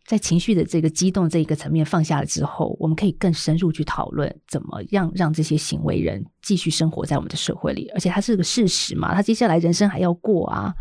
[0.05, 10.76] 在情绪的这个激动这一个层面放下了之后，我们可以更深入去讨论，怎么样让这些行为人继续生活在我们的社会里，而且他是个事实嘛，他接下来人生还要过啊，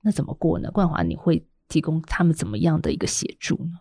[0.00, 0.70] 那怎么过呢？
[0.70, 3.80] 冠华，你会提供他们怎么样的一个协助呢？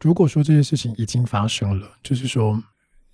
[0.00, 2.62] 如果说这些事情已经发生了，就是说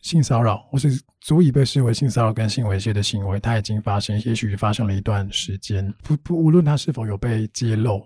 [0.01, 5.95] 性骚扰或是足以被视为性骚扰跟性猥亵的行为，它已经发生，也许发生了一段时间。
[6.03, 8.05] 不不，无论它是否有被揭露，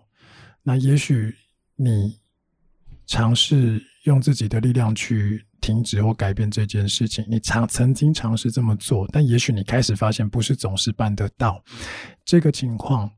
[0.62, 1.34] 那也许
[1.74, 2.20] 你
[3.06, 11.64] 尝试用自己的力量去停止或改变这件事情，你尝曾经尝试这么做，但也许你开始发现不是总是办得到
[12.26, 13.10] 这个情况，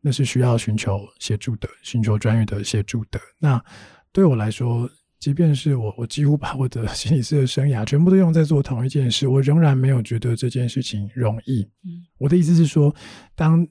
[0.00, 3.20] 那是需要寻求协助的，寻求专业的协助的。
[3.38, 3.62] 那。
[4.14, 4.88] 对我来说，
[5.18, 11.68] 即便是我，我几乎把我的 心理师的生涯全部都用在做同一件事，我仍然没有觉得这件事情容易。
[11.84, 12.94] 嗯，我的意思是说，
[13.34, 13.66] 当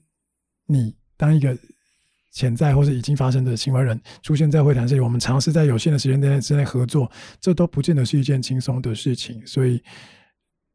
[0.66, 1.58] 你当一个
[2.30, 9.82] 潜在或是已经发生的行为人出现在会谈室里，我们尝试在有限的时间内之内合作，这都不见得是一件轻松的事情，所以。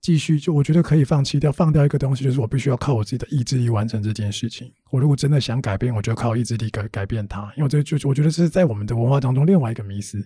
[0.02, 4.72] 继续，就我觉得可以放弃掉，放掉一个东西，就是我必须要靠我自己的意志力完成这件事情。
[4.92, 7.52] 我如果真的想改变，我就靠意志力改改变它。
[7.58, 10.26] 因为这就我觉得这是在我们的文化当中另外一个迷思。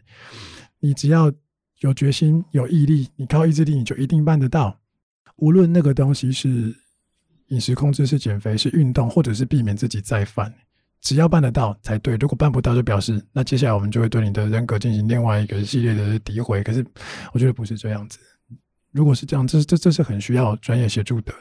[0.80, 1.32] 你只要
[1.80, 4.80] 有决心、有毅力，你靠意志力，你就一定办得到。
[5.38, 6.74] 无论那个东西是
[7.48, 10.54] 饮食控制、是减肥、是运动，或者是避免自己再犯，
[11.02, 12.16] 只要办得到才对。
[12.18, 16.62] 如果办不到，就表示那接下来我们就会对你的人格进行另外一个系列的诋毁。
[16.62, 16.86] 可是
[17.34, 18.20] 我觉得不是这样子。
[18.94, 21.34] 如果是这样，这这这是很需要专业协助的。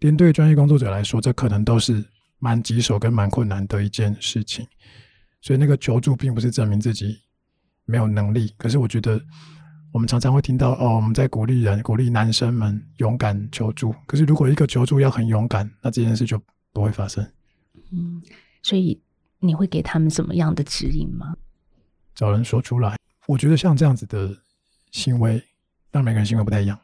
[0.00, 2.02] 连对专业工作者来说，这可能都是
[2.38, 4.66] 蛮棘手跟蛮困难的一件事情。
[5.42, 7.20] 所以那个求助并不是证明自己
[7.84, 8.52] 没有能力。
[8.56, 9.20] 可是我觉得，
[9.92, 13.94] 我们常常会听到哦，我们在鼓励人，鼓励男生们勇敢求助。
[14.06, 16.40] 可是如果一个求助要很勇敢，那这件事就
[16.72, 17.22] 不会发生。
[17.92, 18.22] 嗯，
[18.62, 18.98] 所以
[19.38, 21.34] 你会给他们什么样的指引吗？
[22.14, 22.96] 找人说出来。
[23.26, 24.34] 我觉得像这样子的
[24.92, 25.42] 行为。
[25.92, 26.78] 让每个人行为不太一样，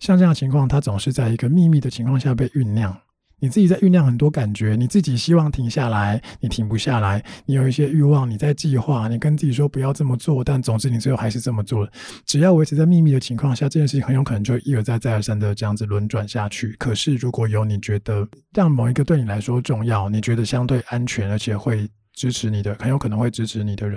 [0.00, 2.96] 像这样的情况，它总是在一个秘密的情况下被酝酿。
[3.40, 7.24] 你自己在酝酿很多感觉，你自己希望停下来，你停不下来。
[7.46, 11.92] 你有一些欲望，你在计划，你跟自己说不要这么做，但总之你最后还是这么做了。
[12.26, 16.74] 只要维持在秘密的情况下，这件事情很有可能就一而再、再而三的这样子轮转下去。
[16.80, 23.96] 可是如果有你觉得让某一个对你来说重要，你觉得相对安全，而且会支持你的，很有可能会支持你的人。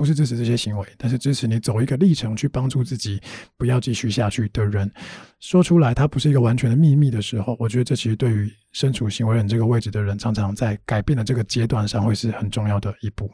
[0.00, 3.20] 不是支持这些行为，但是支持你走一个历程去帮助自己
[3.58, 4.90] 不要继续下去的人，
[5.40, 13.30] 说出来，它不是一个完全的秘密的时候，我觉得这其实对于身处行为人这个位置的人，常常在改变的这个阶段上会是很重要的一步。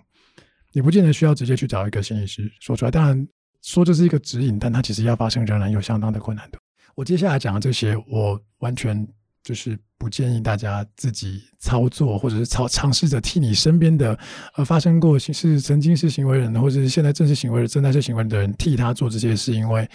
[0.72, 3.28] 你不见得需要直接去找一个心理师说出来，当然
[3.62, 6.58] 说这是一个指引，但它其实要发生仍然有相当的困难的。
[6.96, 9.06] 我接下来讲的这些，我完全。
[9.46, 14.18] 就是不建议大家自己操作，或者是操尝试着替你身边的
[14.56, 19.88] 呃发生过是曾经是行为人，或者是现在正是行为人、正在是行为人的人替他做这些事，因为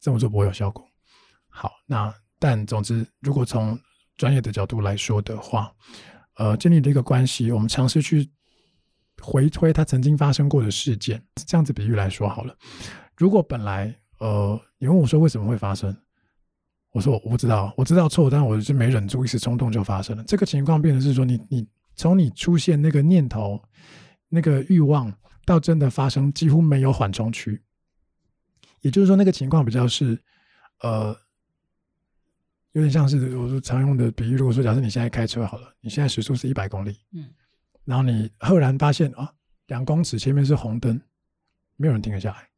[0.00, 0.84] 这么做不会有效果。
[1.48, 3.78] 好，那但总之，如果从
[4.16, 5.72] 专业的角度来说的话，
[6.34, 8.28] 呃，建立的一个关系，我们尝试去
[9.22, 12.52] 回推他曾经发生过的事件，这样子比喻来说好了。
[13.16, 15.96] 如果本来呃，你问我说为什么会发生？
[16.96, 20.24] 我说我不知道，我知道错，但我是没忍住，一时冲动就发生了。
[20.24, 23.62] 这个情况变成是说，你你从你出现那个念头、
[24.30, 25.12] 那个欲望
[25.44, 27.60] 到真的发生，几乎没有缓冲区。
[28.80, 30.18] 也就是说，那个情况比较是，
[30.80, 31.14] 呃，
[32.72, 34.34] 有点像是我说常用的比喻。
[34.34, 37.28] 如果说假设你现在开车好了，你现在时速是一百公里，嗯，
[37.84, 39.30] 然后你赫然发现啊，
[39.66, 40.98] 两公尺前面是红灯，
[41.76, 42.48] 没有人停得下来。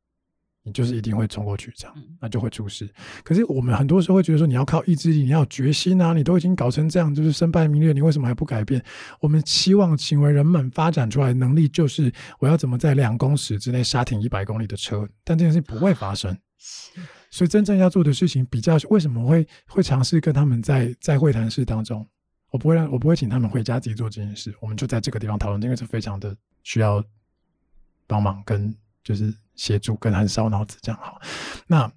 [0.68, 2.88] 你就是一定会冲过去，这样那就会出事。
[3.24, 6.12] 可是我们很多时候会觉得说，你要靠意志力，你要有决心啊！
[6.12, 8.80] 你都已经搞成这样，就是身败名裂，你为什么还不改变？
[9.20, 16.36] 我们期望行为人们发展出来的能力，就是我要怎么在两公尺之内刹停一百公里的车，但这件事情不会发生。
[17.30, 22.06] 所以真正要做的事情，比较为什么会会尝试跟他们在在会谈室当中，
[22.50, 27.02] 我不会让我不会请他们回家自己做这件事，我们就在这个地方讨论，因为是非常的需要
[28.06, 29.34] 帮忙跟就是。
[29.58, 31.20] 协助跟很烧脑子这样好。
[31.66, 31.90] 那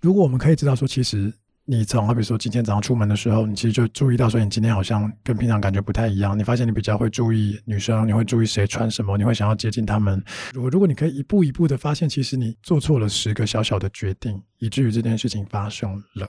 [0.00, 1.34] 如果我们可以知道说，其实
[1.64, 6.38] 你从好比说今天早上出门的时候，你其实就注意到说，你今天好像跟平常感觉不太一样。
[6.38, 10.22] 你发现你比较会注意女生，你会注意谁穿什么，你会想要接近他们。
[10.54, 16.28] 如果如果你可以一步一步的发现，其实你做错了十个小小的决定，以至于这件事情发生了，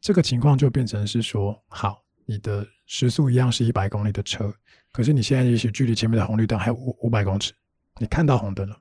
[0.00, 4.50] 这个情况就变成是说，好，你的时速一样是一百公里的车，
[4.92, 7.52] 可是你现在也许距离前面的红绿灯还有五五百公尺，
[8.00, 8.78] 你看到红灯了。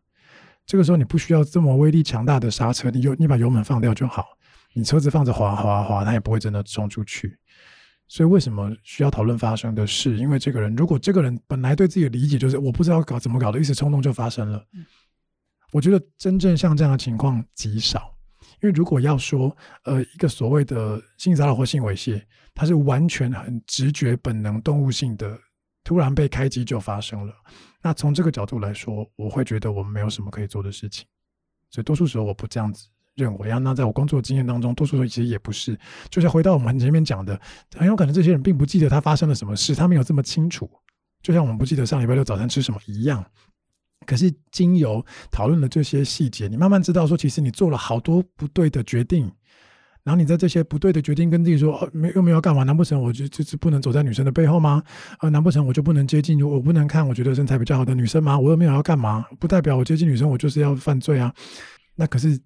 [0.66, 4.26] 这个时候你不需要这么威力强大的刹车，你就你把油门放掉就好，
[4.74, 7.38] 你车子放着滑滑滑，它也不会真的冲出去。
[8.08, 10.18] 所以为什么需要讨论发生的事？
[10.18, 14.66] 因为这个人如果这个人本来对自己的理解就是我不知道搞怎么搞的，一时冲动就发生了。
[15.72, 18.14] 我觉得真正像这样的情况极少，
[18.62, 19.56] 因为如果要说
[19.86, 22.22] 呃一个所谓的性骚扰或性猥亵，
[22.54, 25.38] 它是完全很直觉本能动物性的。
[25.84, 27.34] 突然被开机就发生了，
[27.82, 31.06] 那从这个角度来说，我会觉得我们没有什么可以做的事情，
[31.70, 33.58] 所以多数时候我不这样子认为啊。
[33.58, 35.78] 那在我工作经验当中，多数时候其实也不是。
[36.10, 37.40] 就像回到我们前面讲的，
[37.76, 40.70] 很有可能这些人并不记得他发生了什么事，他没有这么清楚，
[41.22, 43.26] 就像我们不记得上礼拜六早餐吃什么一样。
[44.06, 49.32] 可是经由讨论了这些细节，你慢慢知道说，其实你做了好多不对的决定。
[50.04, 52.64] 然后你在这些不对的决定跟自己说，哦，没又没有要干嘛？
[52.64, 54.82] 难不成我就就是不能走在女生的背后吗？
[55.20, 56.42] 呃，难不成我就不能接近？
[56.44, 58.38] 我不能看我觉得身材比较好的女生吗？
[58.38, 59.26] 我又没有要干嘛？
[59.40, 61.32] 不代表我接近女生我就是要犯罪啊。
[61.96, 62.40] 那可是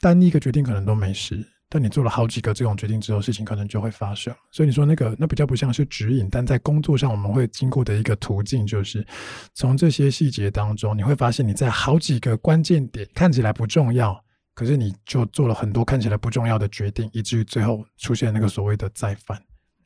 [0.00, 4.34] 单一个决定可能都没事，但你做了好几个这种决定之后，事情可能就会发生。
[4.50, 9.06] 所以你说那个那比较不像是指引，但在工作上我们会经过的一个途径，就是
[9.54, 14.18] 从这些细节当中，你会发现你在好几个关键点看起来不重要。
[14.54, 19.40] 可是你就做了很多看起来不重要的决定，以至于最后出现那个所谓的再犯。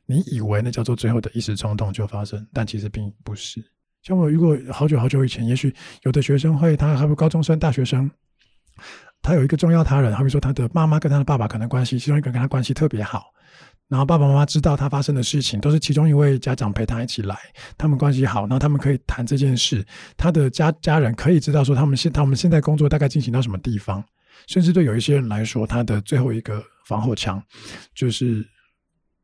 [0.05, 3.63] 你以为那叫做最后的一时冲动就发生，但其实并不是。
[4.01, 8.09] 像我遇过好久好久以前，也许有的学生会，他还不高中生、大学生，
[9.21, 13.25] 他有一个重要他人，好比说他的妈妈跟他的爸爸可能关系，其中一个跟他关系特别好，
[13.87, 17.37] 然后爸爸妈妈知道他发生的事情，都是其中一位家长陪他一起来，
[17.77, 24.03] 他们关系好，然后他们可以谈这件事，他的家家人可以知道说他们现他们现在工作大概进行到什么地方。
[24.47, 27.41] 甚至对有一些人来说，他的最后一个防火墙，
[27.93, 28.45] 就是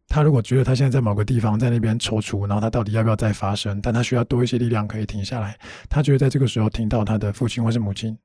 [0.07, 3.81] 他如果觉得他现在在某个地方在那边踌躇，然后他到底要不要再发生？
[3.81, 5.57] 但他需要多一些力量可以停下来。
[5.89, 8.17] 他觉得在这个时候听到他的父亲或是母亲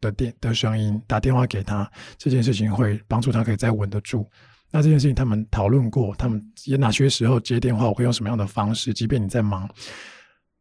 [0.00, 4.28] 的电的声音，打电话给他，这件事情会帮助他可以再稳得住。
[4.70, 8.92] 那这件事情他们讨论过，他们也哪些时候接电话，我会用什么样的方式？
[8.92, 9.68] 即便你在忙，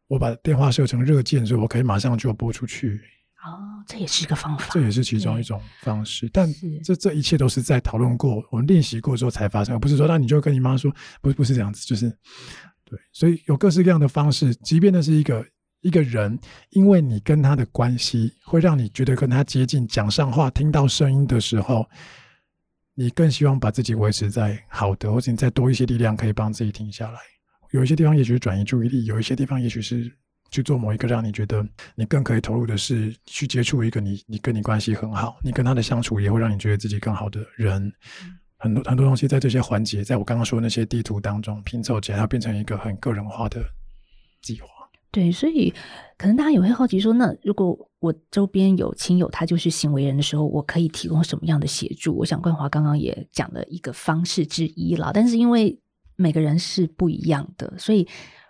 [0.08, 3.02] 我把电话设成热键，所以我可以马上就拨出去。
[3.46, 6.28] 哦，这也是一个方法，这也是其中一种方式。
[6.34, 6.52] 但
[6.84, 10.92] 这这一切都是在讨论过、我们练习过之后才发生，而不是说那你就跟你妈说，
[11.22, 12.10] 不是不是这样子，就是
[12.84, 13.00] 对。
[13.14, 15.46] 所以有各式各样的方式，即便那是一个
[15.82, 16.40] 一个人，
[16.72, 21.88] 因为你跟他的关系会让你觉得跟他接近，讲上话、听到声音的时候，
[22.96, 27.20] 你更希望把自己维持在好的，或者你再多一些力量可以帮自己停下来。
[27.72, 30.12] 有一些地方也许是转移注意力，有一些地方也许是。
[30.56, 37.92] 去做某一个让你觉得你更可以投入的事，去接触一个你你跟你关系很好，你跟他的相处也会让你觉得自己更好的人。
[38.58, 43.62] 很多很多东西在这些环节，在我刚刚说的那些地图当中拼凑起来，它变成一个很个人化的
[44.42, 44.68] 计划。
[45.12, 45.74] 对，所以
[46.18, 52.16] 可能大家也会好奇说，那如果我周边有亲友他就是行为人的时候，我可以提供什么样的协助？
[52.16, 55.78] 我想冠华刚刚也讲了一个方式之一了，但是因为
[56.16, 58.08] 每个人是不一样的，所以。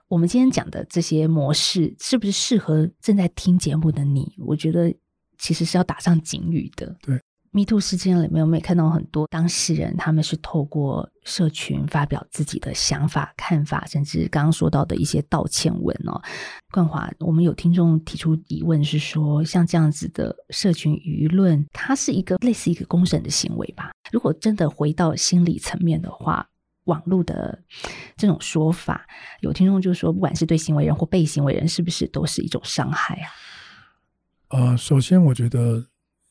[0.08, 4.36] 我们今天讲的这些模式，是不是适合正在听节目的你？
[4.38, 4.93] 我觉得
[5.39, 6.95] 其实是要打上警语的。
[7.01, 7.20] 对
[7.51, 16.22] ，MeToo 事件里面，我们也看到很多当事人，他们是透过社群发表自己的想法、看法，甚至刚刚说到的一些道歉文哦。
[16.72, 23.89] 冠华，我们有听众提出疑问，是说像这样子的社群舆论，它是一个类似一个公审的行为吧？
[24.12, 26.47] 如果真的回到心理层面的话。
[26.86, 27.62] 网络的
[28.18, 29.06] 这种说法，
[29.42, 33.30] 有听众就说，不管是对行为人或被行为人，是不是都是一种伤害啊？
[34.50, 35.84] 呃，首先我觉得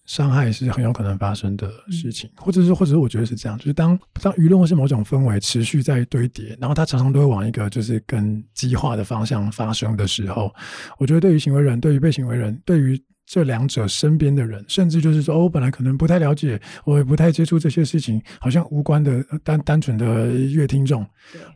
[0.07, 10.55] 伤害是很有可能发生的事情，嗯、或者是，或者是我觉得是这样，就是当当舆论或是某种氛围持续在堆叠，然后它常常都会往一个就是更激化的方向发生的时候，
[10.99, 13.03] 我觉得对于行为人，对于被行为人，对于
[13.35, 21.05] 这两者身边的人，甚至就是说，哦，我本来可能不太了解，我也不太接触这些事情，好像无关的单单纯的乐听众，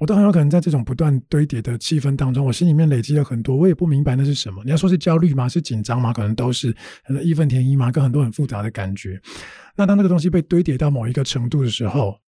[0.01, 4.61] 我都很有可能在这种不断堆叠的气氛当中，我心里面累积了很多，我也不明白那是什么。
[4.64, 5.49] 你要说是焦虑吗？
[5.49, 6.12] 是紧张吗？
[6.12, 6.72] 可能都是，
[7.07, 7.93] 可能义愤填膺吗？
[7.93, 9.16] 跟很多很复杂的感觉。
[9.76, 12.18] 那当那个东西被堆叠到某一个程度的时候，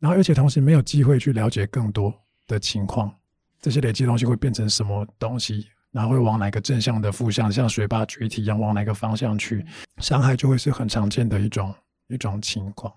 [0.00, 2.12] 然后而且同时没有机会去了解更多
[2.48, 3.14] 的情况，
[3.60, 5.68] 这些累积的东西会变成什么东西？
[5.92, 9.64] 然后会往哪个正向的、负向，像水坝决堤一样往哪个方向去？
[9.98, 11.74] 伤害就会是很常见的一种
[12.08, 12.92] 一种情况。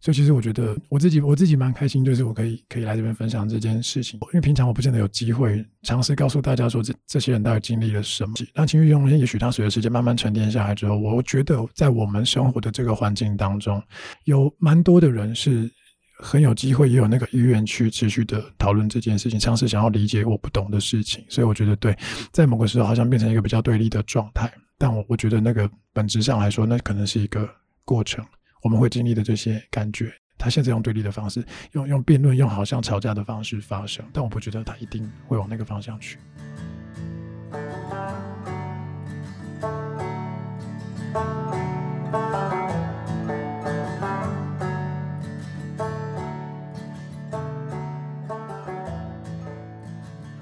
[0.00, 8.34] 所以，其实我觉得我自己我自己蛮开心，就是我可以可以来这边分享这件事情，因为平常我不见得有机会尝试告诉大家说这这些人到底经历了什么。
[8.54, 13.82] 那情绪中心，也许它随着时间慢慢沉淀下来之后，我觉得在我们生活的这个环境当中，
[14.24, 15.70] 有蛮多的人是。
[16.16, 21.24] 很有机会，也有那个意愿去持续的讨论这件事情，尝试想要理解我不懂的事情。
[21.28, 21.96] 所以我觉得，对，
[22.32, 24.52] 在某个时候好像变成一个比较对立的状态。
[24.78, 27.48] 但我我觉得那个本质上来说，那可能是一个
[27.84, 28.24] 过程。
[28.62, 36.18] 我们会经历的这些感觉，他现在用对立的方式，用用辩论，用好像吵架的方式发生，但我不觉得他一定会往那个方向去。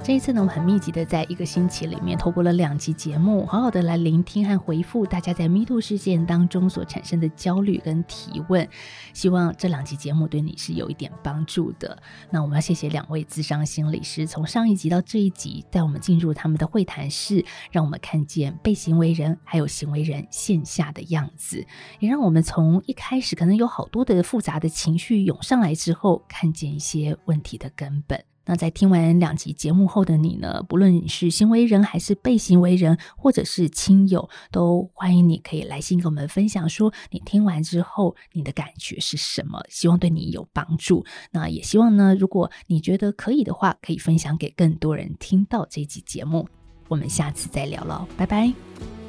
[0.05, 8.69] 这一次呢，我们很密集的在一个星期里面，透过了两集节目，好好的来聆听和回复大家在 MeToo 事件当中所产生的焦虑跟提问。
[9.15, 11.97] 希望这两集节目对你是有一点帮助的。
[12.31, 21.65] 那我们要谢谢两位咨商心理师，从上一集到这一集，带我们进入他们的会谈室，让我们看见被行为人还有行为人线下的样子，
[22.01, 28.32] 也让我们从一开始可能有好多的复杂的情绪涌上来之后，看见一些问题的根本。
[28.45, 30.63] 那在听完两集节目后的你呢？
[30.69, 39.63] 不论你是行为人还是被行为人，或者是亲友，都欢迎你可以来信跟我们分享，说你听完之后你的感觉是什么？
[39.69, 41.05] 希望对你有帮助。
[41.31, 46.49] 那也希望呢，如果你觉得可以的话，可以分享给更多人听到这集节目。
[46.89, 49.02] 我们下次再聊了，拜拜。